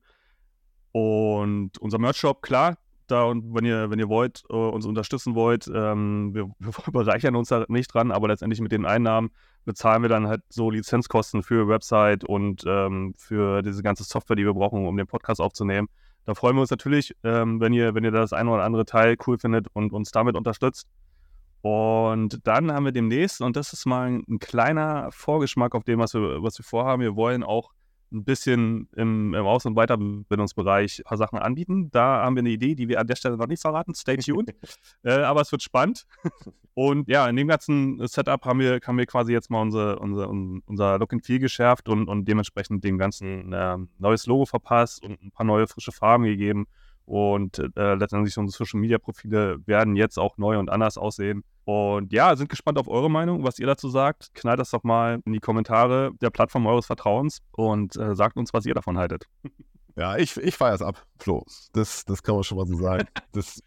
[0.93, 2.77] Und unser Merch-Shop, klar,
[3.07, 7.37] da und wenn ihr, wenn ihr wollt, uh, uns unterstützen wollt, ähm, wir, wir bereichern
[7.37, 9.31] uns da nicht dran, aber letztendlich mit den Einnahmen
[9.65, 14.45] bezahlen wir dann halt so Lizenzkosten für Website und ähm, für diese ganze Software, die
[14.45, 15.89] wir brauchen, um den Podcast aufzunehmen.
[16.25, 19.17] Da freuen wir uns natürlich, ähm, wenn ihr, wenn ihr das eine oder andere Teil
[19.27, 20.89] cool findet und uns damit unterstützt.
[21.63, 26.01] Und dann haben wir demnächst, und das ist mal ein, ein kleiner Vorgeschmack auf dem,
[26.01, 27.03] was wir, was wir vorhaben.
[27.03, 27.71] Wir wollen auch
[28.13, 31.91] ein bisschen im, im Aus- und Weiterbildungsbereich ein paar Sachen anbieten.
[31.91, 33.95] Da haben wir eine Idee, die wir an der Stelle noch nicht verraten.
[33.95, 34.55] Stay tuned.
[35.03, 36.07] äh, aber es wird spannend.
[36.75, 40.29] und ja, in dem ganzen Setup haben wir, haben wir quasi jetzt mal unsere, unser,
[40.29, 45.23] unser Look and Feel geschärft und, und dementsprechend dem ganzen äh, neues Logo verpasst und
[45.23, 46.67] ein paar neue frische Farben gegeben.
[47.05, 51.45] Und äh, letztendlich unsere Social Media Profile werden jetzt auch neu und anders aussehen.
[51.65, 54.35] Und ja, sind gespannt auf eure Meinung, was ihr dazu sagt.
[54.35, 58.53] Knallt das doch mal in die Kommentare der Plattform eures Vertrauens und äh, sagt uns,
[58.53, 59.27] was ihr davon haltet.
[59.95, 61.45] Ja, ich, ich feiere es ab, Flo.
[61.75, 63.07] Das, das kann man schon mal so sagen.
[63.33, 63.63] Das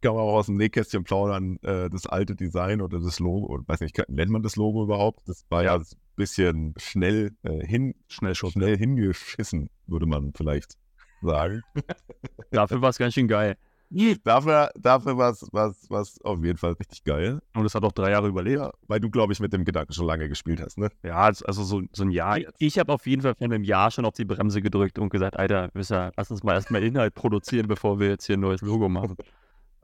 [0.00, 1.58] kann man auch aus dem Nähkästchen plaudern.
[1.62, 5.20] Äh, das alte Design oder das Logo, oder weiß nicht, nennt man das Logo überhaupt?
[5.28, 5.84] Das war ja, ein
[6.16, 10.74] bisschen schnell, äh, hin, schnell, schnell hingeschissen, würde man vielleicht
[11.22, 11.62] sagen.
[12.50, 13.56] Dafür war es ganz schön geil.
[14.24, 17.40] Dafür, dafür war es was, was auf jeden Fall richtig geil.
[17.54, 18.58] Und es hat auch drei Jahre überlebt.
[18.58, 20.90] Ja, weil du, glaube ich, mit dem Gedanken schon lange gespielt hast, ne?
[21.02, 22.56] Ja, also so, so ein Jahr jetzt.
[22.58, 25.38] Ich, habe auf jeden Fall von einem Jahr schon auf die Bremse gedrückt und gesagt,
[25.38, 28.88] Alter, ja, lass uns mal erstmal Inhalt produzieren, bevor wir jetzt hier ein neues Logo
[28.88, 29.16] machen.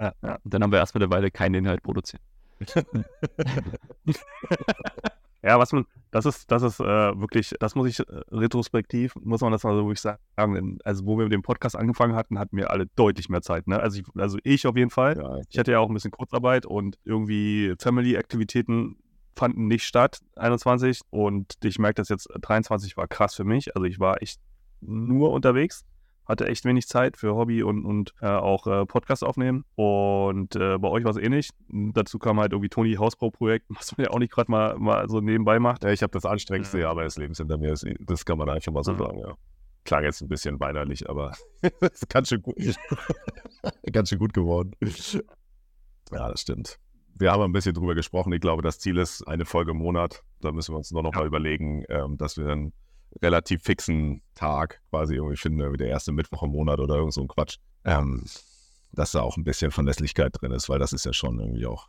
[0.00, 0.38] Ja, ja.
[0.42, 2.20] Und dann haben wir erstmal eine Weile keinen Inhalt produziert.
[5.44, 9.42] Ja, was man, das ist, das ist äh, wirklich, das muss ich äh, retrospektiv, muss
[9.42, 10.78] man das mal so wirklich sagen.
[10.82, 13.66] Also, wo wir mit dem Podcast angefangen hatten, hatten wir alle deutlich mehr Zeit.
[13.66, 13.78] Ne?
[13.78, 15.18] Also, ich, also ich auf jeden Fall.
[15.18, 18.96] Ja, ich hatte ja auch ein bisschen Kurzarbeit und irgendwie Family-Aktivitäten
[19.36, 21.00] fanden nicht statt, 21.
[21.10, 23.76] Und ich merke, dass jetzt 23 war krass für mich.
[23.76, 24.40] Also, ich war echt
[24.80, 25.84] nur unterwegs
[26.26, 29.64] hatte echt wenig Zeit für Hobby und, und äh, auch äh, Podcast aufnehmen.
[29.74, 31.50] Und äh, bei euch war es ähnlich.
[31.68, 35.20] Dazu kam halt irgendwie Toni Hausbauprojekt, was man ja auch nicht gerade mal, mal so
[35.20, 35.84] nebenbei macht.
[35.84, 37.70] Ja, ich habe das anstrengendste Jahr meines Lebens hinter mir.
[37.70, 38.98] Das, das kann man einfach mal so Mhm.
[38.98, 39.34] sagen, ja.
[39.84, 41.32] Klang jetzt ein bisschen weinerlich, aber
[41.80, 42.56] ist ganz schön gut,
[43.92, 44.70] ganz schön gut geworden.
[46.10, 46.78] Ja, das stimmt.
[47.16, 48.32] Wir haben ein bisschen drüber gesprochen.
[48.32, 50.22] Ich glaube, das Ziel ist eine Folge im Monat.
[50.40, 52.72] Da müssen wir uns nur noch mal überlegen, ähm, dass wir einen
[53.22, 57.22] relativ fixen Tag quasi irgendwie finden, wie der erste Mittwoch im Monat oder irgend so
[57.22, 57.58] ein Quatsch.
[57.84, 58.24] Ähm,
[58.94, 61.88] dass da auch ein bisschen Verlässlichkeit drin ist, weil das ist ja schon irgendwie auch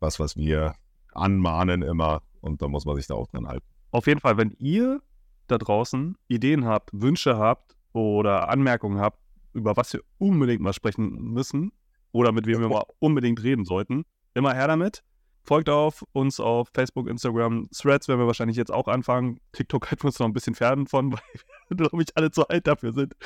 [0.00, 0.74] was, was wir
[1.12, 3.66] anmahnen immer und da muss man sich da auch dran halten.
[3.90, 5.00] Auf jeden Fall, wenn ihr
[5.46, 9.18] da draußen Ideen habt, Wünsche habt oder Anmerkungen habt,
[9.52, 11.72] über was wir unbedingt mal sprechen müssen
[12.12, 14.04] oder mit wem wir mal unbedingt reden sollten,
[14.34, 15.02] immer her damit.
[15.48, 19.40] Folgt auf uns auf Facebook, Instagram, Threads werden wir wahrscheinlich jetzt auch anfangen.
[19.52, 21.20] TikTok halten wir uns noch ein bisschen fern von, weil
[21.68, 23.16] wir, glaube ich, alle zu alt dafür sind.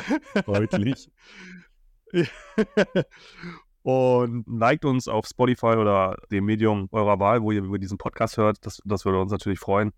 [0.47, 1.11] Deutlich.
[3.83, 8.37] Und liked uns auf Spotify oder dem Medium eurer Wahl, wo ihr über diesen Podcast
[8.37, 8.65] hört.
[8.65, 9.91] Das, das würde uns natürlich freuen.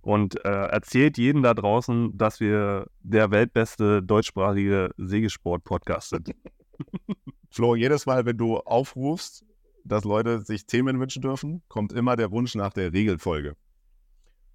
[0.00, 6.34] Und äh, erzählt jedem da draußen, dass wir der weltbeste deutschsprachige Segelsport-Podcast sind.
[7.52, 9.44] Flo, jedes Mal, wenn du aufrufst,
[9.88, 13.56] dass Leute sich Themen wünschen dürfen, kommt immer der Wunsch nach der Regelfolge.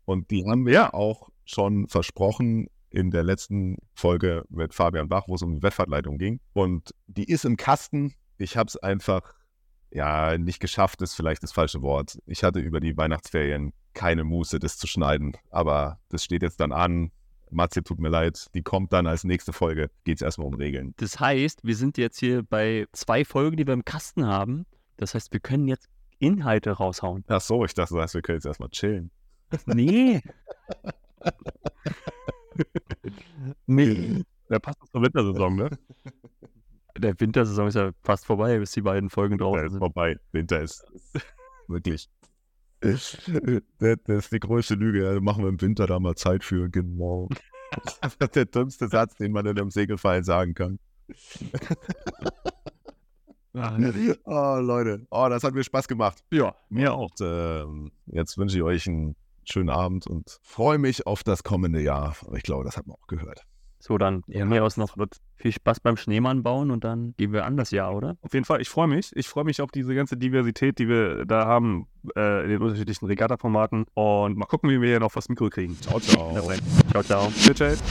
[0.05, 5.23] Und die haben wir ja auch schon versprochen in der letzten Folge mit Fabian Bach,
[5.27, 6.39] wo es um Wettfahrtleitung ging.
[6.53, 8.13] Und die ist im Kasten.
[8.37, 9.33] Ich habe es einfach,
[9.91, 12.19] ja, nicht geschafft, ist vielleicht das falsche Wort.
[12.25, 15.35] Ich hatte über die Weihnachtsferien keine Muße, das zu schneiden.
[15.49, 17.11] Aber das steht jetzt dann an.
[17.49, 19.89] Matze, tut mir leid, die kommt dann als nächste Folge.
[20.03, 20.93] Geht es erstmal um Regeln.
[20.97, 24.65] Das heißt, wir sind jetzt hier bei zwei Folgen, die wir im Kasten haben.
[24.97, 25.87] Das heißt, wir können jetzt
[26.19, 27.23] Inhalte raushauen.
[27.27, 29.11] Ach so, ich dachte, das heißt, wir können jetzt erstmal chillen.
[29.65, 30.21] Nee.
[33.67, 34.23] nee.
[34.49, 35.69] Der passt zur Wintersaison, ne?
[36.97, 39.79] Der Wintersaison ist ja fast vorbei, bis die beiden Folgen draußen ist sind.
[39.79, 40.17] vorbei.
[40.31, 40.85] Winter ist
[41.67, 42.09] wirklich.
[42.79, 45.03] Das, ist die größte Lüge.
[45.03, 46.69] Ja, machen wir im Winter da mal Zeit für.
[46.69, 47.29] Genau.
[48.01, 50.77] Das ist der dümmste Satz, den man in einem Segelfall sagen kann.
[53.53, 55.05] Oh, Leute.
[55.09, 56.23] Oh, das hat mir Spaß gemacht.
[56.31, 57.11] Ja, mir auch.
[57.11, 61.81] Und, ähm, jetzt wünsche ich euch einen schönen Abend und freue mich auf das kommende
[61.81, 62.15] Jahr.
[62.25, 63.43] Aber ich glaube, das hat man auch gehört.
[63.79, 64.95] So, dann von mir aus noch
[65.35, 68.15] viel Spaß beim Schneemann bauen und dann gehen wir an das Jahr, oder?
[68.21, 69.11] Auf jeden Fall, ich freue mich.
[69.13, 73.07] Ich freue mich auf diese ganze Diversität, die wir da haben äh, in den unterschiedlichen
[73.07, 73.83] Regatta-Formaten.
[73.93, 75.77] Und mal gucken, wie wir hier noch was Mikro kriegen.
[75.81, 76.49] Ciao, ciao.
[76.91, 77.29] Ciao, ciao.
[77.35, 77.83] Tschüss, tschüss.